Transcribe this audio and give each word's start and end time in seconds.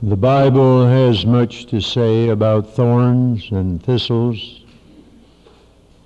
The 0.00 0.16
Bible 0.16 0.86
has 0.86 1.26
much 1.26 1.66
to 1.66 1.80
say 1.80 2.28
about 2.28 2.72
thorns 2.72 3.50
and 3.50 3.82
thistles, 3.82 4.60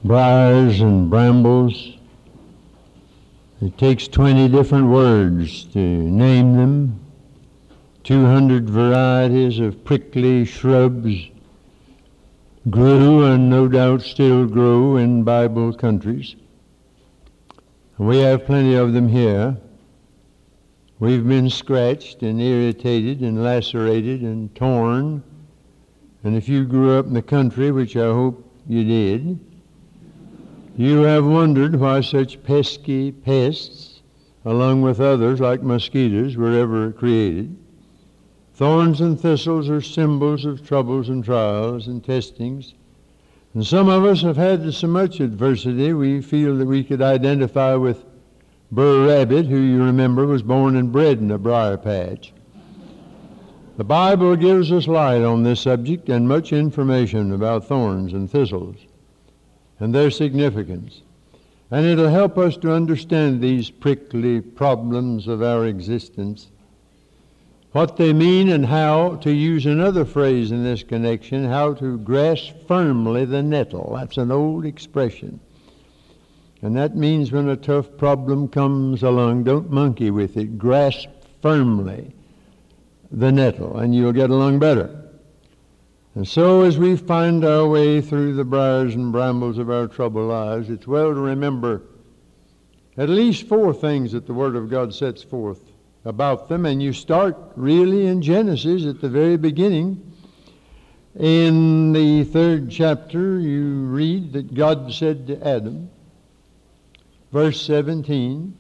briars 0.03 0.80
and 0.80 1.11
brambles. 1.11 1.98
It 3.60 3.76
takes 3.76 4.08
20 4.08 4.48
different 4.48 4.86
words 4.86 5.64
to 5.74 5.78
name 5.78 6.56
them, 6.56 7.00
200 8.04 8.70
varieties 8.70 9.59
of 9.59 9.84
prickly 9.84 10.46
shrubs 10.46 11.29
grew 12.70 13.27
and 13.27 13.50
no 13.50 13.68
doubt 13.68 14.00
still 14.00 14.46
grow 14.46 14.96
in 14.96 15.22
Bible 15.22 15.74
countries. 15.74 16.34
We 17.98 18.20
have 18.20 18.46
plenty 18.46 18.74
of 18.74 18.95
them 18.95 19.09
here. 19.09 19.59
We've 21.03 21.27
been 21.27 21.50
scratched 21.50 22.23
and 22.23 22.41
irritated 22.41 23.23
and 23.23 23.43
lacerated 23.43 24.23
and 24.23 24.55
torn. 24.55 25.25
And 26.22 26.36
if 26.36 26.49
you 26.49 26.64
grew 26.64 26.96
up 26.96 27.07
in 27.07 27.14
the 27.14 27.21
country, 27.21 27.72
which 27.72 27.96
I 27.96 28.07
hope 28.07 28.49
you 28.68 28.85
did, 28.85 29.40
you 30.76 30.99
have 30.99 31.26
wondered 31.26 31.75
why 31.75 32.03
such 32.03 32.41
pesky 32.45 33.11
pests, 33.11 34.03
along 34.45 34.83
with 34.83 35.00
others 35.00 35.41
like 35.41 35.61
mosquitoes, 35.61 36.36
were 36.36 36.56
ever 36.56 36.92
created. 36.92 37.56
Thorns 38.55 39.00
and 39.00 39.20
thistles 39.20 39.69
are 39.69 39.81
symbols 39.81 40.45
of 40.45 40.64
troubles 40.64 41.09
and 41.09 41.25
trials 41.25 41.89
and 41.89 42.05
testings. 42.05 42.75
And 43.55 43.67
some 43.67 43.89
of 43.89 44.05
us 44.05 44.23
have 44.23 44.37
had 44.37 44.73
so 44.73 44.87
much 44.87 45.19
adversity 45.19 45.95
we 45.95 46.20
feel 46.23 46.56
that 46.59 46.67
we 46.67 46.84
could 46.84 47.03
identify 47.03 47.75
with 47.75 48.05
Br'er 48.72 49.06
Rabbit, 49.06 49.44
who 49.44 49.58
you 49.58 49.84
remember 49.84 50.27
was 50.27 50.42
born 50.42 50.77
and 50.77 50.91
bred 50.91 51.19
in 51.19 51.31
a 51.31 51.36
briar 51.36 51.77
patch. 51.77 52.33
The 53.77 53.84
Bible 53.84 54.34
gives 54.34 54.72
us 54.72 54.89
light 54.89 55.22
on 55.22 55.42
this 55.42 55.61
subject 55.61 56.08
and 56.08 56.27
much 56.27 56.55
information 56.55 57.33
about 57.33 57.67
thorns 57.67 58.15
and 58.15 58.31
thistles 58.31 58.77
and 59.78 59.95
their 59.95 60.11
significance. 60.11 61.03
And 61.70 61.84
it'll 61.84 62.09
help 62.09 62.39
us 62.39 62.56
to 62.59 62.73
understand 62.73 63.43
these 63.43 63.69
prickly 63.69 64.41
problems 64.41 65.28
of 65.28 65.43
our 65.43 65.67
existence, 65.67 66.50
what 67.73 67.98
they 67.98 68.15
mean, 68.15 68.48
and 68.48 68.65
how, 68.65 69.17
to 69.17 69.33
use 69.33 69.67
another 69.67 70.06
phrase 70.06 70.50
in 70.50 70.65
this 70.65 70.83
connection, 70.83 71.45
how 71.45 71.75
to 71.75 71.98
grasp 71.98 72.55
firmly 72.67 73.27
the 73.27 73.43
nettle. 73.43 73.97
That's 73.98 74.17
an 74.17 74.31
old 74.31 74.65
expression. 74.65 75.41
And 76.63 76.77
that 76.77 76.97
means 76.97 77.33
when 77.33 77.49
a 77.49 77.57
tough 77.57 77.97
problem 77.97 78.47
comes 78.47 79.03
along, 79.03 79.45
don't 79.45 79.71
monkey 79.71 80.11
with 80.11 80.37
it. 80.37 80.59
Grasp 80.59 81.09
firmly 81.43 82.15
the 83.11 83.33
nettle, 83.33 83.77
and 83.79 83.95
you'll 83.95 84.13
get 84.13 84.31
along 84.31 84.61
better. 84.61 85.03
And 86.15 86.27
so, 86.27 86.63
as 86.63 86.79
we 86.79 86.97
find 86.97 87.45
our 87.45 87.67
way 87.67 88.01
through 88.01 88.35
the 88.35 88.45
briars 88.45 88.95
and 88.95 89.11
brambles 89.11 89.59
of 89.59 89.71
our 89.71 89.89
troubled 89.89 90.29
lives, 90.29 90.71
it's 90.71 90.87
well 90.87 91.13
to 91.13 91.21
remember 91.21 91.83
at 92.97 93.09
least 93.09 93.49
four 93.49 93.73
things 93.73 94.13
that 94.13 94.27
the 94.27 94.35
Word 94.35 94.55
of 94.55 94.71
God 94.71 94.95
sets 94.95 95.23
forth 95.23 95.61
about 96.05 96.49
them. 96.49 96.67
And 96.67 96.83
you 96.83 96.93
start 96.93 97.37
really 97.57 98.07
in 98.07 98.23
Genesis 98.23 98.85
at 98.85 99.01
the 99.01 99.09
very 99.09 99.37
beginning. 99.37 100.13
In 101.19 101.93
the 101.93 102.25
third 102.25 102.71
chapter, 102.71 103.39
you 103.39 103.85
read 103.87 104.33
that 104.35 104.55
God 104.55 104.93
said 104.93 105.27
to 105.27 105.47
Adam, 105.47 105.91
Verse 107.33 107.62
17 107.62 108.52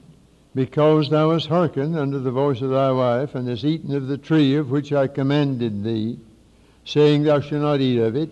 Because 0.54 1.10
thou 1.10 1.32
hast 1.32 1.48
hearkened 1.48 1.94
unto 1.94 2.18
the 2.18 2.30
voice 2.30 2.62
of 2.62 2.70
thy 2.70 2.90
wife, 2.90 3.34
and 3.34 3.46
hast 3.46 3.64
eaten 3.64 3.94
of 3.94 4.06
the 4.06 4.16
tree 4.16 4.56
of 4.56 4.70
which 4.70 4.94
I 4.94 5.08
commanded 5.08 5.84
thee, 5.84 6.18
saying, 6.82 7.24
Thou 7.24 7.40
shalt 7.40 7.60
not 7.60 7.82
eat 7.82 7.98
of 7.98 8.16
it, 8.16 8.30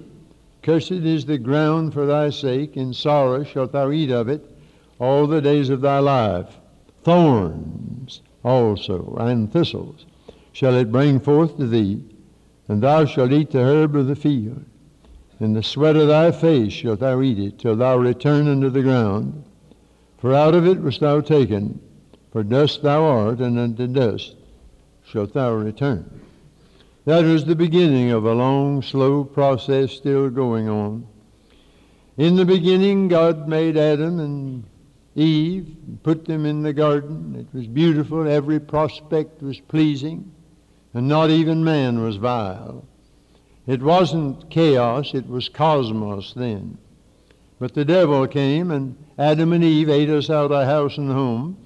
cursed 0.63 0.93
is 0.93 1.27
the 1.27 1.37
ground 1.37 1.93
for 1.93 2.07
thy 2.07 2.31
sake, 2.31 2.75
in 2.75 2.95
sorrow 2.95 3.45
shalt 3.45 3.73
thou 3.73 3.91
eat 3.91 4.11
of 4.11 4.31
it 4.31 4.43
all 4.99 5.27
the 5.27 5.43
days 5.43 5.69
of 5.69 5.83
thy 5.83 5.99
life. 5.99 6.57
Thorns 7.05 8.23
also 8.43 9.17
and 9.21 9.53
thistles 9.53 10.07
shall 10.53 10.75
it 10.75 10.91
bring 10.91 11.21
forth 11.21 11.59
to 11.59 11.67
thee, 11.67 12.03
and 12.67 12.83
thou 12.83 13.05
shalt 13.05 13.33
eat 13.33 13.51
the 13.51 13.61
herb 13.61 13.95
of 13.95 14.07
the 14.07 14.17
field. 14.17 14.65
In 15.39 15.53
the 15.53 15.63
sweat 15.63 15.97
of 15.97 16.09
thy 16.09 16.31
face 16.31 16.73
shalt 16.73 17.01
thou 17.01 17.21
eat 17.21 17.39
it, 17.39 17.59
till 17.59 17.77
thou 17.77 17.99
return 17.99 18.49
unto 18.49 18.71
the 18.71 18.83
ground. 18.83 19.45
For 20.21 20.35
out 20.35 20.55
of 20.55 20.67
it 20.67 20.81
wast 20.81 21.01
thou 21.01 21.23
taken, 21.23 21.81
for 22.31 22.43
dust 22.43 22.83
thou 22.83 23.05
art, 23.05 23.41
and 23.41 23.59
unto 23.59 23.87
dust 23.87 24.37
shalt 25.03 25.33
thou 25.33 25.55
return. 25.55 26.21
That 27.07 27.25
was 27.25 27.47
the 27.47 27.57
beginning 27.57 28.11
of 28.11 28.27
a 28.27 28.35
long, 28.35 28.83
slow 28.83 29.25
process 29.25 29.93
still 29.93 30.29
going 30.29 30.69
on. 30.69 31.07
In 32.19 32.37
the 32.37 32.45
beginning, 32.45 33.09
God 33.09 33.49
made 33.49 33.79
Adam 33.79 34.21
and 34.21 34.65
Eve, 35.15 35.75
and 35.87 36.03
put 36.03 36.27
them 36.27 36.45
in 36.45 36.63
the 36.63 36.75
garden. 36.75 37.35
It 37.35 37.57
was 37.57 37.67
beautiful. 37.67 38.29
Every 38.29 38.61
prospect 38.61 39.43
was 39.43 39.59
pleasing, 39.59 40.31
and 40.93 41.09
not 41.09 41.31
even 41.31 41.65
man 41.65 42.03
was 42.03 42.17
vile. 42.17 42.85
It 43.67 43.83
wasn't 43.83 44.51
chaos, 44.51 45.15
it 45.15 45.27
was 45.27 45.49
cosmos 45.49 46.35
then. 46.35 46.77
But 47.61 47.75
the 47.75 47.85
devil 47.85 48.27
came, 48.27 48.71
and 48.71 48.97
Adam 49.19 49.53
and 49.53 49.63
Eve 49.63 49.91
ate 49.91 50.09
us 50.09 50.31
out 50.31 50.51
of 50.51 50.67
house 50.67 50.97
and 50.97 51.13
home. 51.13 51.59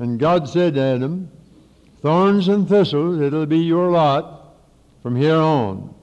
And 0.00 0.18
God 0.18 0.48
said 0.48 0.74
to 0.74 0.80
Adam, 0.80 1.30
Thorns 2.02 2.48
and 2.48 2.68
thistles, 2.68 3.20
it'll 3.20 3.46
be 3.46 3.60
your 3.60 3.92
lot 3.92 4.56
from 5.02 5.14
here 5.14 5.36
on. 5.36 5.94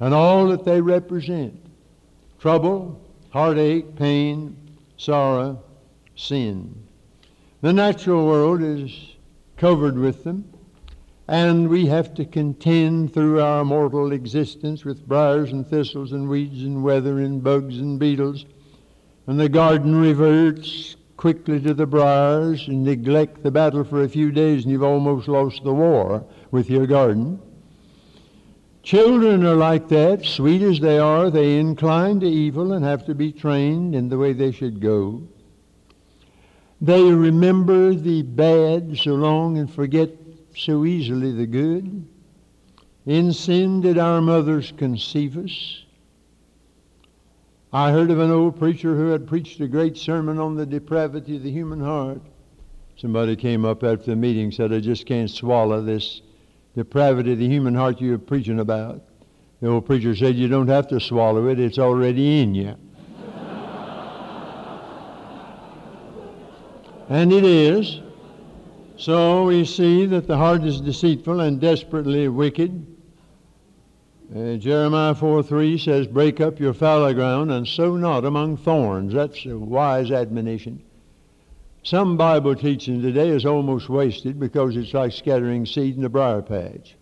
And 0.00 0.14
all 0.14 0.48
that 0.48 0.64
they 0.64 0.80
represent 0.80 1.60
trouble, 2.40 2.98
heartache, 3.28 3.94
pain, 3.94 4.56
sorrow, 4.96 5.62
sin. 6.16 6.82
The 7.60 7.74
natural 7.74 8.26
world 8.26 8.62
is 8.62 9.16
covered 9.58 9.98
with 9.98 10.24
them, 10.24 10.50
and 11.26 11.68
we 11.68 11.86
have 11.86 12.14
to 12.14 12.24
contend 12.24 13.12
through 13.12 13.42
our 13.42 13.66
mortal 13.66 14.12
existence 14.12 14.86
with 14.86 15.06
briars 15.06 15.52
and 15.52 15.66
thistles 15.66 16.12
and 16.12 16.26
weeds 16.26 16.62
and 16.62 16.82
weather 16.82 17.18
and 17.18 17.42
bugs 17.42 17.78
and 17.78 17.98
beetles 17.98 18.46
and 19.28 19.38
the 19.38 19.48
garden 19.48 19.94
reverts 19.94 20.96
quickly 21.18 21.60
to 21.60 21.74
the 21.74 21.86
briars 21.86 22.66
and 22.66 22.82
neglect 22.82 23.42
the 23.42 23.50
battle 23.50 23.84
for 23.84 24.02
a 24.02 24.08
few 24.08 24.32
days 24.32 24.64
and 24.64 24.72
you've 24.72 24.82
almost 24.82 25.28
lost 25.28 25.62
the 25.62 25.72
war 25.72 26.24
with 26.50 26.70
your 26.70 26.86
garden. 26.86 27.38
Children 28.82 29.44
are 29.44 29.54
like 29.54 29.86
that. 29.88 30.24
Sweet 30.24 30.62
as 30.62 30.80
they 30.80 30.98
are, 30.98 31.28
they 31.28 31.58
incline 31.58 32.20
to 32.20 32.26
evil 32.26 32.72
and 32.72 32.82
have 32.82 33.04
to 33.04 33.14
be 33.14 33.30
trained 33.30 33.94
in 33.94 34.08
the 34.08 34.16
way 34.16 34.32
they 34.32 34.50
should 34.50 34.80
go. 34.80 35.22
They 36.80 37.02
remember 37.02 37.92
the 37.92 38.22
bad 38.22 38.96
so 38.96 39.14
long 39.14 39.58
and 39.58 39.70
forget 39.70 40.08
so 40.56 40.86
easily 40.86 41.32
the 41.32 41.46
good. 41.46 42.06
In 43.04 43.34
sin 43.34 43.82
did 43.82 43.98
our 43.98 44.22
mothers 44.22 44.72
conceive 44.78 45.36
us. 45.36 45.84
I 47.72 47.92
heard 47.92 48.10
of 48.10 48.18
an 48.18 48.30
old 48.30 48.58
preacher 48.58 48.96
who 48.96 49.08
had 49.08 49.26
preached 49.26 49.60
a 49.60 49.68
great 49.68 49.98
sermon 49.98 50.38
on 50.38 50.54
the 50.54 50.64
depravity 50.64 51.36
of 51.36 51.42
the 51.42 51.50
human 51.50 51.80
heart. 51.80 52.22
Somebody 52.96 53.36
came 53.36 53.66
up 53.66 53.84
after 53.84 54.06
the 54.06 54.16
meeting 54.16 54.44
and 54.44 54.54
said, 54.54 54.72
I 54.72 54.80
just 54.80 55.04
can't 55.04 55.30
swallow 55.30 55.82
this 55.82 56.22
depravity 56.74 57.32
of 57.32 57.38
the 57.38 57.46
human 57.46 57.74
heart 57.74 58.00
you're 58.00 58.16
preaching 58.16 58.60
about. 58.60 59.02
The 59.60 59.68
old 59.68 59.84
preacher 59.84 60.16
said, 60.16 60.36
You 60.36 60.48
don't 60.48 60.68
have 60.68 60.88
to 60.88 60.98
swallow 60.98 61.48
it, 61.48 61.60
it's 61.60 61.78
already 61.78 62.40
in 62.40 62.54
you. 62.54 62.74
and 67.10 67.30
it 67.34 67.44
is. 67.44 68.00
So 68.96 69.44
we 69.44 69.66
see 69.66 70.06
that 70.06 70.26
the 70.26 70.38
heart 70.38 70.64
is 70.64 70.80
deceitful 70.80 71.40
and 71.40 71.60
desperately 71.60 72.28
wicked. 72.28 72.97
Uh, 74.34 74.56
Jeremiah 74.56 75.14
4 75.14 75.42
3 75.42 75.78
says, 75.78 76.06
Break 76.06 76.38
up 76.38 76.60
your 76.60 76.74
fallow 76.74 77.14
ground 77.14 77.50
and 77.50 77.66
sow 77.66 77.96
not 77.96 78.26
among 78.26 78.58
thorns. 78.58 79.14
That's 79.14 79.46
a 79.46 79.56
wise 79.56 80.10
admonition. 80.10 80.82
Some 81.82 82.18
Bible 82.18 82.54
teaching 82.54 83.00
today 83.00 83.30
is 83.30 83.46
almost 83.46 83.88
wasted 83.88 84.38
because 84.38 84.76
it's 84.76 84.92
like 84.92 85.12
scattering 85.12 85.64
seed 85.64 85.96
in 85.96 86.04
a 86.04 86.10
briar 86.10 86.42
patch. 86.42 86.96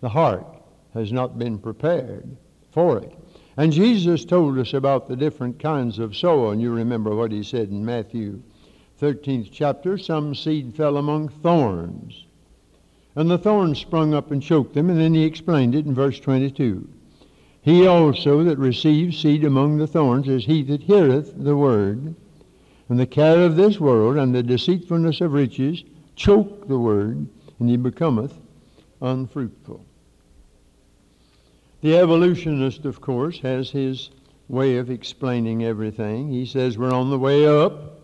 The 0.00 0.08
heart 0.08 0.46
has 0.94 1.12
not 1.12 1.38
been 1.38 1.58
prepared 1.58 2.38
for 2.70 2.98
it. 2.98 3.12
And 3.58 3.70
Jesus 3.70 4.24
told 4.24 4.58
us 4.58 4.72
about 4.72 5.08
the 5.08 5.16
different 5.16 5.58
kinds 5.58 5.98
of. 5.98 6.14
And 6.22 6.62
you 6.62 6.72
remember 6.72 7.14
what 7.14 7.32
he 7.32 7.42
said 7.42 7.68
in 7.68 7.84
Matthew 7.84 8.42
13th 8.98 9.50
chapter 9.52 9.98
some 9.98 10.34
seed 10.34 10.74
fell 10.74 10.96
among 10.96 11.28
thorns 11.28 12.25
and 13.16 13.30
the 13.30 13.38
thorns 13.38 13.78
sprung 13.78 14.12
up 14.12 14.30
and 14.30 14.42
choked 14.42 14.74
them, 14.74 14.90
and 14.90 15.00
then 15.00 15.14
he 15.14 15.24
explained 15.24 15.74
it 15.74 15.86
in 15.86 15.94
verse 15.94 16.20
22. 16.20 16.86
He 17.62 17.86
also 17.86 18.44
that 18.44 18.58
receives 18.58 19.18
seed 19.18 19.42
among 19.42 19.78
the 19.78 19.86
thorns 19.86 20.28
is 20.28 20.44
he 20.44 20.62
that 20.64 20.82
heareth 20.82 21.32
the 21.36 21.56
word, 21.56 22.14
and 22.88 23.00
the 23.00 23.06
care 23.06 23.44
of 23.44 23.56
this 23.56 23.80
world 23.80 24.16
and 24.18 24.34
the 24.34 24.42
deceitfulness 24.42 25.20
of 25.20 25.32
riches 25.32 25.82
choke 26.14 26.68
the 26.68 26.78
word, 26.78 27.26
and 27.58 27.68
he 27.68 27.76
becometh 27.76 28.38
unfruitful. 29.00 29.84
The 31.80 31.96
evolutionist, 31.96 32.84
of 32.84 33.00
course, 33.00 33.40
has 33.40 33.70
his 33.70 34.10
way 34.48 34.76
of 34.76 34.90
explaining 34.90 35.64
everything. 35.64 36.30
He 36.30 36.46
says 36.46 36.78
we're 36.78 36.92
on 36.92 37.10
the 37.10 37.18
way 37.18 37.46
up. 37.46 38.00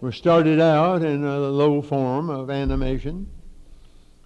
We 0.00 0.12
started 0.12 0.60
out 0.60 1.02
in 1.02 1.24
a 1.24 1.38
low 1.38 1.82
form 1.82 2.30
of 2.30 2.50
animation, 2.50 3.28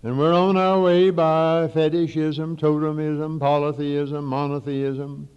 and 0.02 0.18
we're 0.18 0.34
on 0.34 0.56
our 0.56 0.80
way 0.80 1.10
by 1.10 1.68
fetishism, 1.68 2.56
totemism, 2.56 3.38
polytheism, 3.38 4.24
monotheism, 4.24 5.28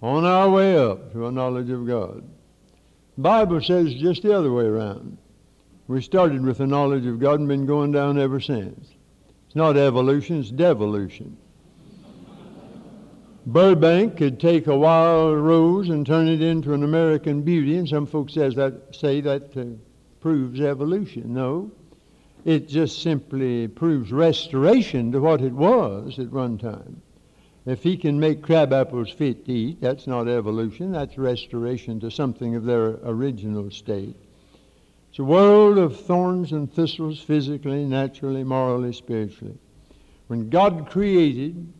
on 0.00 0.24
our 0.24 0.48
way 0.48 0.78
up 0.78 1.12
to 1.12 1.26
a 1.26 1.32
knowledge 1.32 1.70
of 1.70 1.86
God. 1.86 2.22
The 3.16 3.22
Bible 3.22 3.60
says 3.60 3.94
just 3.94 4.22
the 4.22 4.36
other 4.36 4.52
way 4.52 4.64
around. 4.64 5.18
We 5.86 6.02
started 6.02 6.42
with 6.42 6.58
the 6.58 6.66
knowledge 6.66 7.06
of 7.06 7.20
God 7.20 7.40
and 7.40 7.48
been 7.48 7.66
going 7.66 7.92
down 7.92 8.18
ever 8.18 8.40
since. 8.40 8.88
It's 9.46 9.56
not 9.56 9.76
evolution, 9.76 10.40
it's 10.40 10.50
devolution. 10.50 11.36
Burbank 13.46 14.16
could 14.16 14.40
take 14.40 14.66
a 14.66 14.76
wild 14.76 15.38
rose 15.38 15.88
and 15.88 16.04
turn 16.04 16.26
it 16.26 16.42
into 16.42 16.74
an 16.74 16.82
American 16.82 17.42
beauty, 17.42 17.76
and 17.76 17.88
some 17.88 18.04
folks 18.04 18.34
says 18.34 18.56
that, 18.56 18.74
say 18.90 19.20
that 19.20 19.56
uh, 19.56 19.66
proves 20.20 20.60
evolution. 20.60 21.32
No, 21.32 21.70
it 22.46 22.68
just 22.68 23.02
simply 23.02 23.66
proves 23.66 24.12
restoration 24.12 25.10
to 25.10 25.20
what 25.20 25.40
it 25.40 25.52
was 25.52 26.16
at 26.20 26.30
one 26.30 26.56
time. 26.56 27.02
If 27.66 27.82
he 27.82 27.96
can 27.96 28.20
make 28.20 28.40
crab 28.40 28.72
apples 28.72 29.10
fit 29.10 29.46
to 29.46 29.52
eat, 29.52 29.80
that's 29.80 30.06
not 30.06 30.28
evolution, 30.28 30.92
that's 30.92 31.18
restoration 31.18 31.98
to 31.98 32.08
something 32.08 32.54
of 32.54 32.64
their 32.64 33.00
original 33.02 33.68
state. 33.72 34.14
It's 35.10 35.18
a 35.18 35.24
world 35.24 35.76
of 35.76 35.98
thorns 35.98 36.52
and 36.52 36.72
thistles, 36.72 37.18
physically, 37.20 37.84
naturally, 37.84 38.44
morally, 38.44 38.92
spiritually. 38.92 39.58
When 40.28 40.48
God 40.48 40.88
created 40.88 41.72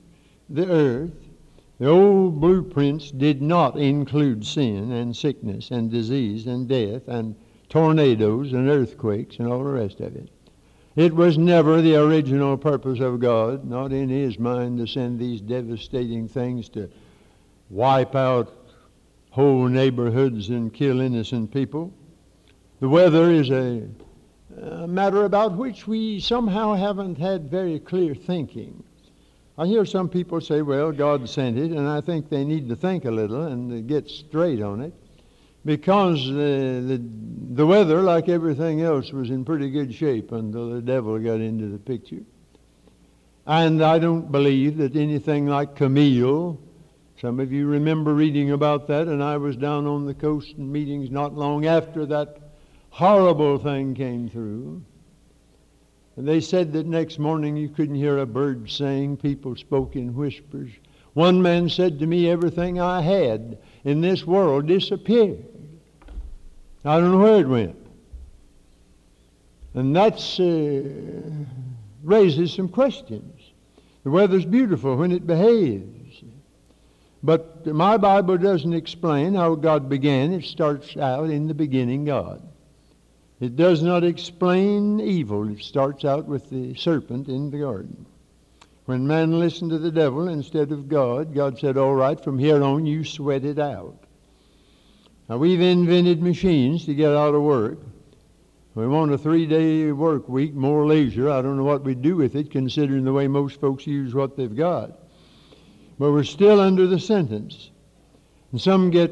the 0.51 0.69
earth, 0.69 1.29
the 1.79 1.87
old 1.87 2.41
blueprints 2.41 3.13
did 3.13 3.41
not 3.41 3.79
include 3.79 4.45
sin 4.45 4.91
and 4.91 5.17
sickness 5.17 5.71
and 5.71 5.93
disease 5.93 6.49
and 6.49 6.67
death 6.67 7.07
and 7.07 7.37
tornadoes 7.69 8.53
and 8.53 8.69
earthquakes 8.69 9.39
and 9.39 9.47
all 9.47 9.63
the 9.63 9.71
rest 9.71 10.01
of 10.01 10.17
it. 10.17 10.29
It 10.97 11.15
was 11.15 11.37
never 11.37 11.83
the 11.83 11.97
original 11.97 12.57
purpose 12.57 13.01
of 13.01 13.21
God, 13.21 13.67
not 13.67 13.93
in 13.93 14.09
His 14.09 14.39
mind, 14.39 14.79
to 14.79 14.87
send 14.87 15.19
these 15.19 15.43
devastating 15.43 16.27
things 16.27 16.71
to 16.71 16.89
wipe 17.69 18.15
out 18.15 18.51
whole 19.29 19.69
neighborhoods 19.69 20.49
and 20.49 20.73
kill 20.73 21.03
innocent 21.03 21.53
people. 21.53 21.93
The 22.81 22.89
weather 22.89 23.31
is 23.31 23.51
a, 23.51 23.87
a 24.59 24.87
matter 24.87 25.27
about 25.27 25.53
which 25.53 25.87
we 25.87 26.19
somehow 26.19 26.73
haven't 26.73 27.19
had 27.19 27.51
very 27.51 27.79
clear 27.79 28.15
thinking. 28.15 28.83
I 29.59 29.67
hear 29.67 29.85
some 29.85 30.09
people 30.09 30.41
say, 30.41 30.63
well, 30.63 30.93
God 30.93 31.29
sent 31.29 31.59
it, 31.59 31.73
and 31.73 31.87
I 31.87 32.01
think 32.01 32.31
they 32.31 32.45
need 32.45 32.71
to 32.71 32.77
think 32.77 33.05
a 33.05 33.11
little 33.11 33.43
and 33.43 33.87
get 33.87 34.09
straight 34.09 34.63
on 34.63 34.81
it 34.81 34.95
because 35.67 36.25
the, 36.29 36.81
the, 36.87 37.03
the 37.55 37.67
weather, 37.67 38.01
like 38.01 38.29
everything 38.29 38.83
else, 38.83 39.13
was 39.13 39.31
in 39.31 39.45
pretty 39.45 39.69
good 39.69 39.93
shape 39.93 40.31
until 40.31 40.71
the 40.71 40.81
devil 40.81 41.19
got 41.19 41.41
into 41.41 41.67
the 41.67 41.79
picture. 41.79 42.23
And 43.47 43.83
I 43.83 43.99
don't 43.99 44.31
believe 44.31 44.77
that 44.77 44.95
anything 44.95 45.49
like 45.49 45.75
Camille, 45.75 46.61
some 47.21 47.41
of 47.41 47.53
you 47.53 47.67
remember 47.67 48.15
reading 48.15 48.53
about 48.53 48.87
that, 48.87 49.09
and 49.09 49.23
I 49.23 49.37
was 49.39 49.57
down 49.57 49.89
on 49.89 50.07
the 50.07 50.15
coast 50.15 50.55
in 50.57 50.71
meetings 50.71 51.11
not 51.11 51.35
long 51.35 51.67
after 51.67 52.07
that 52.07 52.39
horrible 52.91 53.59
thing 53.59 53.95
came 53.95 54.29
through. 54.29 54.83
And 56.17 56.29
they 56.29 56.41
said 56.41 56.73
that 56.75 56.87
next 56.87 57.19
morning 57.19 57.57
you 57.57 57.69
couldn't 57.69 57.97
hear 57.97 58.19
a 58.19 58.27
bird 58.27 58.71
sing, 58.71 59.17
people 59.17 59.57
spoke 59.57 59.97
in 59.97 60.15
whispers. 60.15 60.71
One 61.15 61.43
man 61.43 61.69
said 61.69 61.99
to 61.99 62.07
me, 62.07 62.31
Everything 62.31 62.81
I 62.81 63.01
had 63.01 63.59
in 63.85 64.01
this 64.01 64.25
world 64.25 64.67
disappeared. 64.67 65.45
I 66.87 67.01
don't 67.01 67.11
know 67.11 67.19
where 67.19 67.41
it 67.41 67.49
went. 67.49 67.77
And 69.75 69.95
that 69.97 70.15
uh, 70.39 71.45
raises 72.03 72.55
some 72.55 72.69
questions. 72.69 73.43
The 74.05 74.11
weather's 74.11 74.45
beautiful 74.45 74.97
when 74.97 75.11
it 75.11 75.27
behaves. 75.27 76.23
But 77.25 77.67
my 77.67 77.97
Bible 77.97 78.39
doesn't 78.39 78.73
explain 78.73 79.35
how 79.35 79.57
God 79.57 79.89
began. 79.89 80.33
It 80.33 80.45
starts 80.45 80.97
out 80.97 81.29
in 81.29 81.49
the 81.49 81.55
beginning, 81.55 82.05
God. 82.05 82.41
It 83.41 83.57
does 83.57 83.83
not 83.83 84.05
explain 84.05 85.01
evil. 85.01 85.51
It 85.51 85.63
starts 85.63 86.05
out 86.05 86.27
with 86.27 86.49
the 86.51 86.75
serpent 86.77 87.29
in 87.29 87.51
the 87.51 87.59
garden. 87.59 88.07
When 88.85 89.09
man 89.09 89.41
listened 89.41 89.73
to 89.73 89.79
the 89.79 89.91
devil 89.91 90.29
instead 90.29 90.71
of 90.71 90.89
God, 90.89 91.35
God 91.35 91.59
said, 91.59 91.77
All 91.77 91.97
right, 91.97 92.23
from 92.23 92.39
here 92.39 92.63
on 92.63 92.87
you 92.87 93.05
sweat 93.05 93.45
it 93.45 93.59
out. 93.59 94.06
Now, 95.29 95.39
we've 95.39 95.61
invented 95.61 96.23
machines 96.23 96.85
to 96.87 96.95
get 96.95 97.13
out 97.13 97.35
of 97.35 97.43
work. 97.43 97.79
We 98.77 98.87
want 98.87 99.13
a 99.13 99.19
three 99.19 99.47
day 99.47 99.91
work 99.91 100.29
week, 100.29 100.55
more 100.55 100.87
leisure. 100.87 101.31
I 101.31 101.43
don't 101.43 101.57
know 101.57 101.65
what 101.65 101.83
we'd 101.83 102.03
do 102.03 102.15
with 102.15 102.37
it, 102.37 102.51
considering 102.51 103.05
the 103.05 103.13
way 103.13 103.27
most 103.27 103.61
folks 103.61 103.87
use 103.87 104.15
what 104.15 104.37
they've 104.37 104.55
got. 104.55 105.01
But 105.99 106.13
we're 106.13 106.25
still 106.25 106.61
under 106.61 106.87
the 106.87 107.01
sentence. 107.01 107.71
And 108.53 108.61
some 108.61 108.91
get 108.91 109.11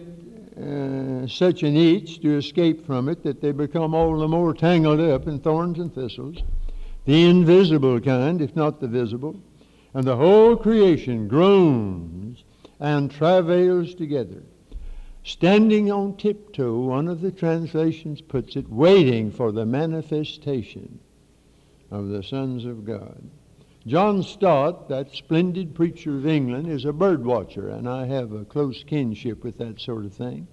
uh, 0.56 1.26
such 1.26 1.64
an 1.64 1.76
itch 1.76 2.20
to 2.20 2.36
escape 2.36 2.86
from 2.86 3.08
it 3.08 3.24
that 3.24 3.40
they 3.40 3.50
become 3.50 3.94
all 3.94 4.16
the 4.16 4.28
more 4.28 4.54
tangled 4.54 5.00
up 5.00 5.26
in 5.26 5.40
thorns 5.40 5.78
and 5.80 5.92
thistles, 5.92 6.36
the 7.06 7.24
invisible 7.24 8.00
kind, 8.00 8.40
if 8.40 8.54
not 8.54 8.80
the 8.80 8.86
visible, 8.86 9.34
and 9.94 10.04
the 10.04 10.16
whole 10.16 10.56
creation 10.56 11.26
groans 11.26 12.44
and 12.78 13.10
travails 13.10 13.94
together. 13.94 14.42
Standing 15.26 15.90
on 15.90 16.16
tiptoe, 16.18 16.80
one 16.80 17.08
of 17.08 17.22
the 17.22 17.32
translations 17.32 18.20
puts 18.20 18.56
it, 18.56 18.68
waiting 18.68 19.30
for 19.30 19.52
the 19.52 19.64
manifestation 19.64 20.98
of 21.90 22.08
the 22.08 22.22
sons 22.22 22.66
of 22.66 22.84
God. 22.84 23.22
John 23.86 24.22
Stott, 24.22 24.90
that 24.90 25.14
splendid 25.14 25.74
preacher 25.74 26.14
of 26.14 26.26
England, 26.26 26.70
is 26.70 26.84
a 26.84 26.92
bird 26.92 27.24
watcher, 27.24 27.70
and 27.70 27.88
I 27.88 28.04
have 28.04 28.32
a 28.32 28.44
close 28.44 28.84
kinship 28.84 29.42
with 29.42 29.56
that 29.58 29.80
sort 29.80 30.04
of 30.04 30.12
thing. 30.12 30.46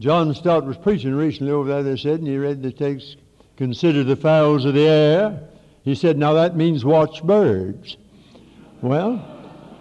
John 0.00 0.34
Stott 0.34 0.64
was 0.64 0.78
preaching 0.78 1.14
recently 1.14 1.52
over 1.52 1.68
there, 1.68 1.82
they 1.82 1.96
said, 1.98 2.20
and 2.20 2.28
he 2.28 2.38
read 2.38 2.62
the 2.62 2.72
text, 2.72 3.18
Consider 3.56 4.04
the 4.04 4.16
fowls 4.16 4.64
of 4.64 4.72
the 4.72 4.88
air. 4.88 5.48
He 5.82 5.94
said, 5.94 6.16
Now 6.16 6.32
that 6.32 6.56
means 6.56 6.82
watch 6.82 7.22
birds. 7.22 7.98
Well, 8.80 9.22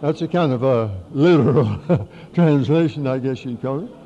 that's 0.01 0.21
a 0.21 0.27
kind 0.27 0.51
of 0.51 0.63
a 0.63 1.01
literal 1.12 2.09
translation, 2.33 3.07
I 3.07 3.19
guess 3.19 3.45
you'd 3.45 3.62
call 3.62 3.86
it. 3.86 4.00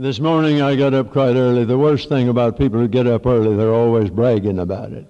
This 0.00 0.18
morning 0.18 0.62
I 0.62 0.76
got 0.76 0.94
up 0.94 1.12
quite 1.12 1.36
early. 1.36 1.66
The 1.66 1.76
worst 1.76 2.08
thing 2.08 2.30
about 2.30 2.56
people 2.56 2.80
who 2.80 2.88
get 2.88 3.06
up 3.06 3.26
early, 3.26 3.54
they're 3.54 3.74
always 3.74 4.08
bragging 4.08 4.60
about 4.60 4.92
it. 4.92 5.04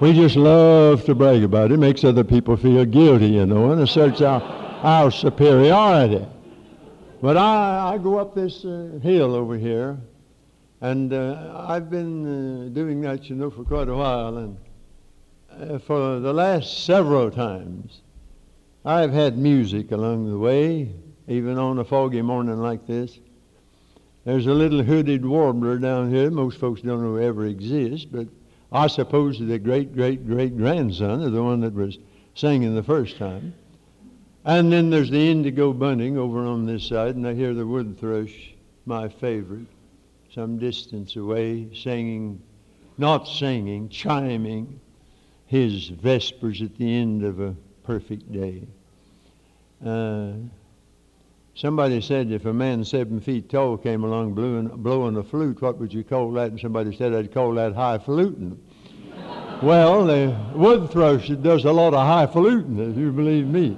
We 0.00 0.14
just 0.14 0.34
love 0.34 1.04
to 1.04 1.14
brag 1.14 1.44
about 1.44 1.70
it. 1.70 1.74
It 1.74 1.78
makes 1.78 2.02
other 2.02 2.24
people 2.24 2.56
feel 2.56 2.84
guilty, 2.84 3.28
you 3.28 3.46
know, 3.46 3.70
and 3.70 3.80
asserts 3.80 4.20
our, 4.20 4.42
our 4.82 5.12
superiority. 5.12 6.26
But 7.20 7.36
I, 7.36 7.92
I 7.94 7.98
go 7.98 8.18
up 8.18 8.34
this 8.34 8.64
uh, 8.64 8.98
hill 9.00 9.36
over 9.36 9.56
here, 9.56 9.96
and 10.80 11.12
uh, 11.12 11.66
I've 11.68 11.88
been 11.88 12.66
uh, 12.66 12.68
doing 12.70 13.00
that, 13.02 13.30
you 13.30 13.36
know, 13.36 13.48
for 13.48 13.62
quite 13.62 13.88
a 13.88 13.94
while. 13.94 14.38
And 14.38 14.56
uh, 15.52 15.78
for 15.78 16.18
the 16.18 16.32
last 16.32 16.82
several 16.84 17.30
times, 17.30 18.00
I've 18.84 19.12
had 19.12 19.38
music 19.38 19.92
along 19.92 20.28
the 20.28 20.36
way, 20.36 20.92
even 21.28 21.58
on 21.58 21.78
a 21.78 21.84
foggy 21.84 22.22
morning 22.22 22.58
like 22.58 22.86
this. 22.86 23.18
There's 24.24 24.46
a 24.46 24.54
little 24.54 24.82
hooded 24.82 25.24
warbler 25.26 25.78
down 25.78 26.12
here. 26.12 26.30
Most 26.30 26.58
folks 26.58 26.80
don't 26.80 27.02
know 27.02 27.16
ever 27.16 27.46
exists, 27.46 28.06
but 28.06 28.28
I 28.70 28.86
suppose 28.86 29.38
the 29.38 29.58
great, 29.58 29.94
great, 29.94 30.26
great 30.26 30.56
grandson 30.56 31.22
of 31.22 31.32
the 31.32 31.42
one 31.42 31.60
that 31.60 31.74
was 31.74 31.98
singing 32.34 32.74
the 32.74 32.82
first 32.82 33.16
time. 33.16 33.54
And 34.44 34.72
then 34.72 34.90
there's 34.90 35.10
the 35.10 35.30
indigo 35.30 35.72
bunting 35.72 36.18
over 36.18 36.46
on 36.46 36.66
this 36.66 36.86
side, 36.86 37.16
and 37.16 37.26
I 37.26 37.34
hear 37.34 37.54
the 37.54 37.66
wood 37.66 37.98
thrush, 37.98 38.54
my 38.86 39.08
favorite, 39.08 39.66
some 40.34 40.58
distance 40.58 41.14
away, 41.16 41.68
singing, 41.74 42.40
not 42.98 43.28
singing, 43.28 43.88
chiming 43.88 44.80
his 45.46 45.88
vespers 45.88 46.62
at 46.62 46.76
the 46.76 46.92
end 46.92 47.24
of 47.24 47.40
a 47.40 47.54
perfect 47.84 48.32
day. 48.32 48.62
Uh, 49.84 50.32
Somebody 51.54 52.00
said 52.00 52.32
if 52.32 52.46
a 52.46 52.52
man 52.52 52.82
seven 52.82 53.20
feet 53.20 53.50
tall 53.50 53.76
came 53.76 54.04
along 54.04 54.32
blowing, 54.32 54.68
blowing 54.68 55.16
a 55.16 55.22
flute, 55.22 55.60
what 55.60 55.78
would 55.78 55.92
you 55.92 56.02
call 56.02 56.32
that? 56.32 56.50
And 56.50 56.58
somebody 56.58 56.96
said 56.96 57.14
I'd 57.14 57.32
call 57.32 57.54
that 57.54 57.74
highfalutin. 57.74 58.58
well, 59.62 60.06
the 60.06 60.34
wood 60.54 60.90
thrush 60.90 61.28
does 61.28 61.66
a 61.66 61.72
lot 61.72 61.92
of 61.92 62.06
highfalutin, 62.06 62.90
if 62.90 62.96
you 62.96 63.12
believe 63.12 63.46
me. 63.46 63.76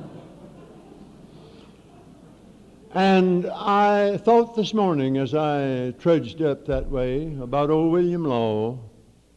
And 2.93 3.47
I 3.49 4.19
thought 4.19 4.55
this 4.55 4.73
morning 4.73 5.19
as 5.19 5.35
I 5.35 5.91
trudged 5.99 6.43
up 6.43 6.67
that 6.67 6.89
way 6.89 7.37
about 7.41 7.71
old 7.71 7.91
William 7.91 8.25
Law 8.25 8.79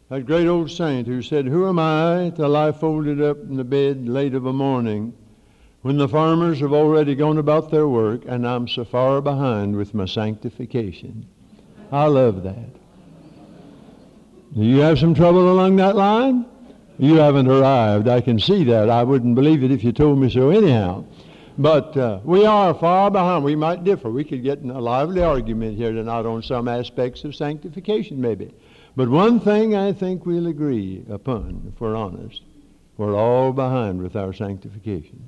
That 0.09 0.27
great 0.27 0.47
old 0.47 0.69
saint 0.69 1.07
who 1.07 1.23
said, 1.23 1.47
Who 1.47 1.67
am 1.67 1.79
I 1.79 2.31
to 2.35 2.47
lie 2.47 2.71
folded 2.71 3.19
up 3.19 3.39
in 3.39 3.57
the 3.57 3.63
bed 3.63 4.07
late 4.07 4.35
of 4.35 4.45
a 4.45 4.53
morning 4.53 5.13
when 5.87 5.95
the 5.95 6.09
farmers 6.09 6.59
have 6.59 6.73
already 6.73 7.15
gone 7.15 7.37
about 7.37 7.71
their 7.71 7.87
work 7.87 8.25
and 8.27 8.45
I'm 8.45 8.67
so 8.67 8.83
far 8.83 9.21
behind 9.21 9.73
with 9.73 9.93
my 9.93 10.03
sanctification? 10.03 11.25
I 11.93 12.07
love 12.07 12.43
that. 12.43 12.75
Do 14.53 14.65
you 14.65 14.79
have 14.79 14.99
some 14.99 15.15
trouble 15.15 15.49
along 15.49 15.77
that 15.77 15.95
line? 15.95 16.45
You 16.99 17.15
haven't 17.15 17.47
arrived. 17.47 18.09
I 18.09 18.19
can 18.19 18.37
see 18.37 18.65
that. 18.65 18.89
I 18.89 19.01
wouldn't 19.03 19.35
believe 19.35 19.63
it 19.63 19.71
if 19.71 19.81
you 19.81 19.93
told 19.93 20.19
me 20.19 20.29
so 20.29 20.49
anyhow. 20.49 21.05
But 21.57 21.95
uh, 21.95 22.19
we 22.25 22.45
are 22.45 22.73
far 22.73 23.09
behind. 23.09 23.45
We 23.45 23.55
might 23.55 23.85
differ. 23.85 24.09
We 24.09 24.25
could 24.25 24.43
get 24.43 24.59
in 24.59 24.71
a 24.71 24.81
lively 24.81 25.23
argument 25.23 25.77
here 25.77 25.93
tonight 25.93 26.25
on 26.25 26.43
some 26.43 26.67
aspects 26.67 27.23
of 27.23 27.33
sanctification, 27.33 28.19
maybe. 28.19 28.53
But 28.97 29.07
one 29.07 29.39
thing 29.39 29.73
I 29.73 29.93
think 29.93 30.25
we'll 30.25 30.47
agree 30.47 31.05
upon, 31.09 31.71
if 31.73 31.79
we're 31.79 31.95
honest, 31.95 32.41
we're 32.97 33.15
all 33.15 33.53
behind 33.53 34.01
with 34.01 34.17
our 34.17 34.33
sanctification. 34.33 35.23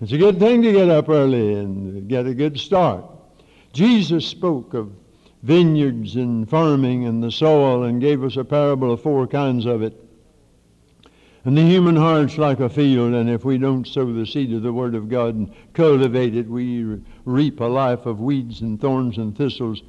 It's 0.00 0.12
a 0.12 0.18
good 0.18 0.38
thing 0.38 0.62
to 0.62 0.70
get 0.70 0.88
up 0.88 1.08
early 1.08 1.54
and 1.54 2.08
get 2.08 2.24
a 2.26 2.34
good 2.34 2.56
start. 2.58 3.04
Jesus 3.72 4.24
spoke 4.24 4.72
of 4.72 4.92
vineyards 5.42 6.14
and 6.14 6.48
farming 6.48 7.06
and 7.06 7.20
the 7.20 7.32
soil 7.32 7.82
and 7.82 8.00
gave 8.00 8.22
us 8.22 8.36
a 8.36 8.44
parable 8.44 8.92
of 8.92 9.02
four 9.02 9.26
kinds 9.26 9.66
of 9.66 9.82
it. 9.82 9.94
And 11.44 11.58
the 11.58 11.62
human 11.62 11.96
heart's 11.96 12.38
like 12.38 12.60
a 12.60 12.68
field, 12.68 13.14
and 13.14 13.28
if 13.28 13.44
we 13.44 13.58
don't 13.58 13.88
sow 13.88 14.12
the 14.12 14.26
seed 14.26 14.52
of 14.52 14.62
the 14.62 14.72
Word 14.72 14.94
of 14.94 15.08
God 15.08 15.34
and 15.34 15.52
cultivate 15.72 16.36
it, 16.36 16.48
we 16.48 17.00
reap 17.24 17.58
a 17.58 17.64
life 17.64 18.06
of 18.06 18.20
weeds 18.20 18.60
and 18.60 18.80
thorns 18.80 19.18
and 19.18 19.36
thistles 19.36 19.82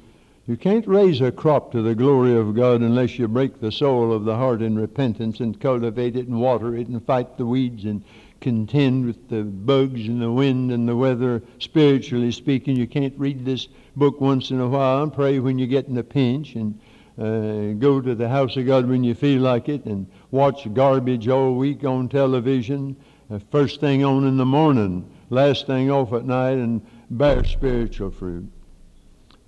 you 0.50 0.56
can't 0.56 0.88
raise 0.88 1.20
a 1.20 1.30
crop 1.30 1.70
to 1.70 1.80
the 1.80 1.94
glory 1.94 2.36
of 2.36 2.56
God 2.56 2.80
unless 2.80 3.20
you 3.20 3.28
break 3.28 3.60
the 3.60 3.70
soul 3.70 4.12
of 4.12 4.24
the 4.24 4.34
heart 4.34 4.62
in 4.62 4.76
repentance 4.76 5.38
and 5.38 5.60
cultivate 5.60 6.16
it 6.16 6.26
and 6.26 6.40
water 6.40 6.74
it 6.74 6.88
and 6.88 7.06
fight 7.06 7.36
the 7.36 7.46
weeds 7.46 7.84
and 7.84 8.02
contend 8.40 9.04
with 9.06 9.28
the 9.28 9.42
bugs 9.42 10.06
and 10.08 10.20
the 10.20 10.32
wind 10.32 10.72
and 10.72 10.88
the 10.88 10.96
weather, 10.96 11.42
spiritually 11.58 12.32
speaking. 12.32 12.76
You 12.76 12.86
can't 12.86 13.14
read 13.18 13.44
this 13.44 13.68
book 13.96 14.20
once 14.20 14.50
in 14.50 14.60
a 14.60 14.68
while 14.68 15.02
and 15.02 15.12
pray 15.12 15.38
when 15.38 15.58
you 15.58 15.66
get 15.66 15.88
in 15.88 15.98
a 15.98 16.02
pinch 16.02 16.54
and 16.54 16.78
uh, 17.18 17.74
go 17.78 18.00
to 18.00 18.14
the 18.14 18.28
house 18.28 18.56
of 18.56 18.66
God 18.66 18.88
when 18.88 19.04
you 19.04 19.14
feel 19.14 19.42
like 19.42 19.68
it 19.68 19.84
and 19.84 20.06
watch 20.30 20.72
garbage 20.72 21.28
all 21.28 21.54
week 21.54 21.84
on 21.84 22.08
television, 22.08 22.96
uh, 23.30 23.38
first 23.50 23.80
thing 23.80 24.04
on 24.04 24.26
in 24.26 24.36
the 24.38 24.46
morning, 24.46 25.08
last 25.28 25.66
thing 25.66 25.90
off 25.90 26.12
at 26.12 26.24
night, 26.24 26.56
and 26.56 26.80
bear 27.10 27.44
spiritual 27.44 28.10
fruit. 28.10 28.50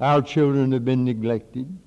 Our 0.01 0.21
children 0.21 0.73
have 0.73 0.85
been 0.85 1.05
neglected. 1.05 1.79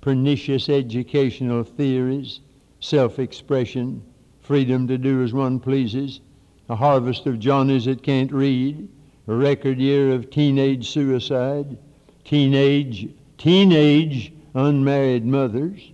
Pernicious 0.00 0.68
educational 0.68 1.64
theories, 1.64 2.40
self 2.80 3.18
expression, 3.18 4.02
freedom 4.40 4.86
to 4.86 4.96
do 4.96 5.22
as 5.22 5.32
one 5.32 5.58
pleases, 5.58 6.20
a 6.68 6.76
harvest 6.76 7.26
of 7.26 7.38
Johnnies 7.38 7.86
that 7.86 8.02
can't 8.02 8.32
read, 8.32 8.88
a 9.26 9.34
record 9.34 9.78
year 9.78 10.12
of 10.12 10.30
teenage 10.30 10.90
suicide, 10.90 11.78
teenage, 12.24 13.08
teenage 13.38 14.32
unmarried 14.54 15.24
mothers, 15.24 15.92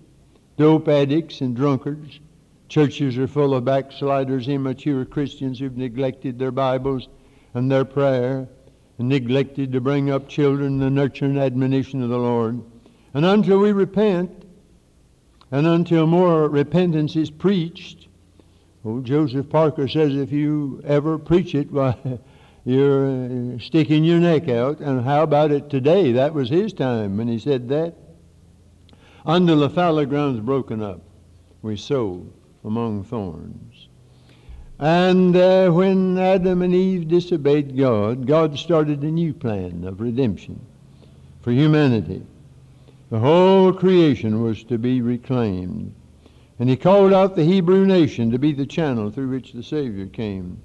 dope 0.56 0.88
addicts 0.88 1.40
and 1.40 1.54
drunkards. 1.54 2.20
Churches 2.68 3.18
are 3.18 3.28
full 3.28 3.54
of 3.54 3.64
backsliders, 3.64 4.48
immature 4.48 5.04
Christians 5.04 5.58
who've 5.58 5.76
neglected 5.76 6.38
their 6.38 6.50
Bibles 6.50 7.08
and 7.52 7.70
their 7.70 7.84
prayer 7.84 8.48
and 8.98 9.08
neglected 9.08 9.72
to 9.72 9.80
bring 9.80 10.10
up 10.10 10.28
children 10.28 10.74
in 10.74 10.78
the 10.78 10.90
nurture 10.90 11.26
and 11.26 11.38
admonition 11.38 12.02
of 12.02 12.08
the 12.08 12.18
Lord. 12.18 12.60
And 13.12 13.24
until 13.24 13.58
we 13.58 13.72
repent, 13.72 14.44
and 15.50 15.66
until 15.66 16.06
more 16.06 16.48
repentance 16.48 17.16
is 17.16 17.30
preached, 17.30 18.08
old 18.84 19.04
Joseph 19.04 19.48
Parker 19.48 19.88
says 19.88 20.14
if 20.14 20.30
you 20.30 20.82
ever 20.84 21.18
preach 21.18 21.54
it, 21.54 21.70
why, 21.70 21.96
you're 22.64 23.06
uh, 23.06 23.58
sticking 23.58 24.04
your 24.04 24.20
neck 24.20 24.48
out. 24.48 24.80
And 24.80 25.04
how 25.04 25.22
about 25.22 25.50
it 25.50 25.70
today? 25.70 26.12
That 26.12 26.34
was 26.34 26.48
his 26.48 26.72
time 26.72 27.16
when 27.16 27.28
he 27.28 27.38
said 27.38 27.68
that. 27.68 27.94
Until 29.26 29.60
the 29.60 29.70
fallow 29.70 30.04
ground's 30.04 30.40
broken 30.40 30.82
up, 30.82 31.00
we 31.62 31.76
sow 31.76 32.26
among 32.62 33.04
thorns. 33.04 33.88
And 34.78 35.36
uh, 35.36 35.70
when 35.70 36.18
Adam 36.18 36.62
and 36.62 36.74
Eve 36.74 37.08
disobeyed 37.08 37.76
God, 37.76 38.26
God 38.26 38.58
started 38.58 39.02
a 39.02 39.10
new 39.10 39.32
plan 39.32 39.84
of 39.84 40.00
redemption 40.00 40.60
for 41.42 41.52
humanity. 41.52 42.22
The 43.10 43.18
whole 43.18 43.72
creation 43.72 44.42
was 44.42 44.64
to 44.64 44.76
be 44.76 45.00
reclaimed. 45.00 45.94
And 46.58 46.68
he 46.68 46.76
called 46.76 47.12
out 47.12 47.34
the 47.34 47.44
Hebrew 47.44 47.84
nation 47.84 48.30
to 48.30 48.38
be 48.38 48.52
the 48.52 48.66
channel 48.66 49.11
through 49.11 49.28
which 49.28 49.52
the 49.52 49.62
Savior 49.62 50.06
came. 50.06 50.62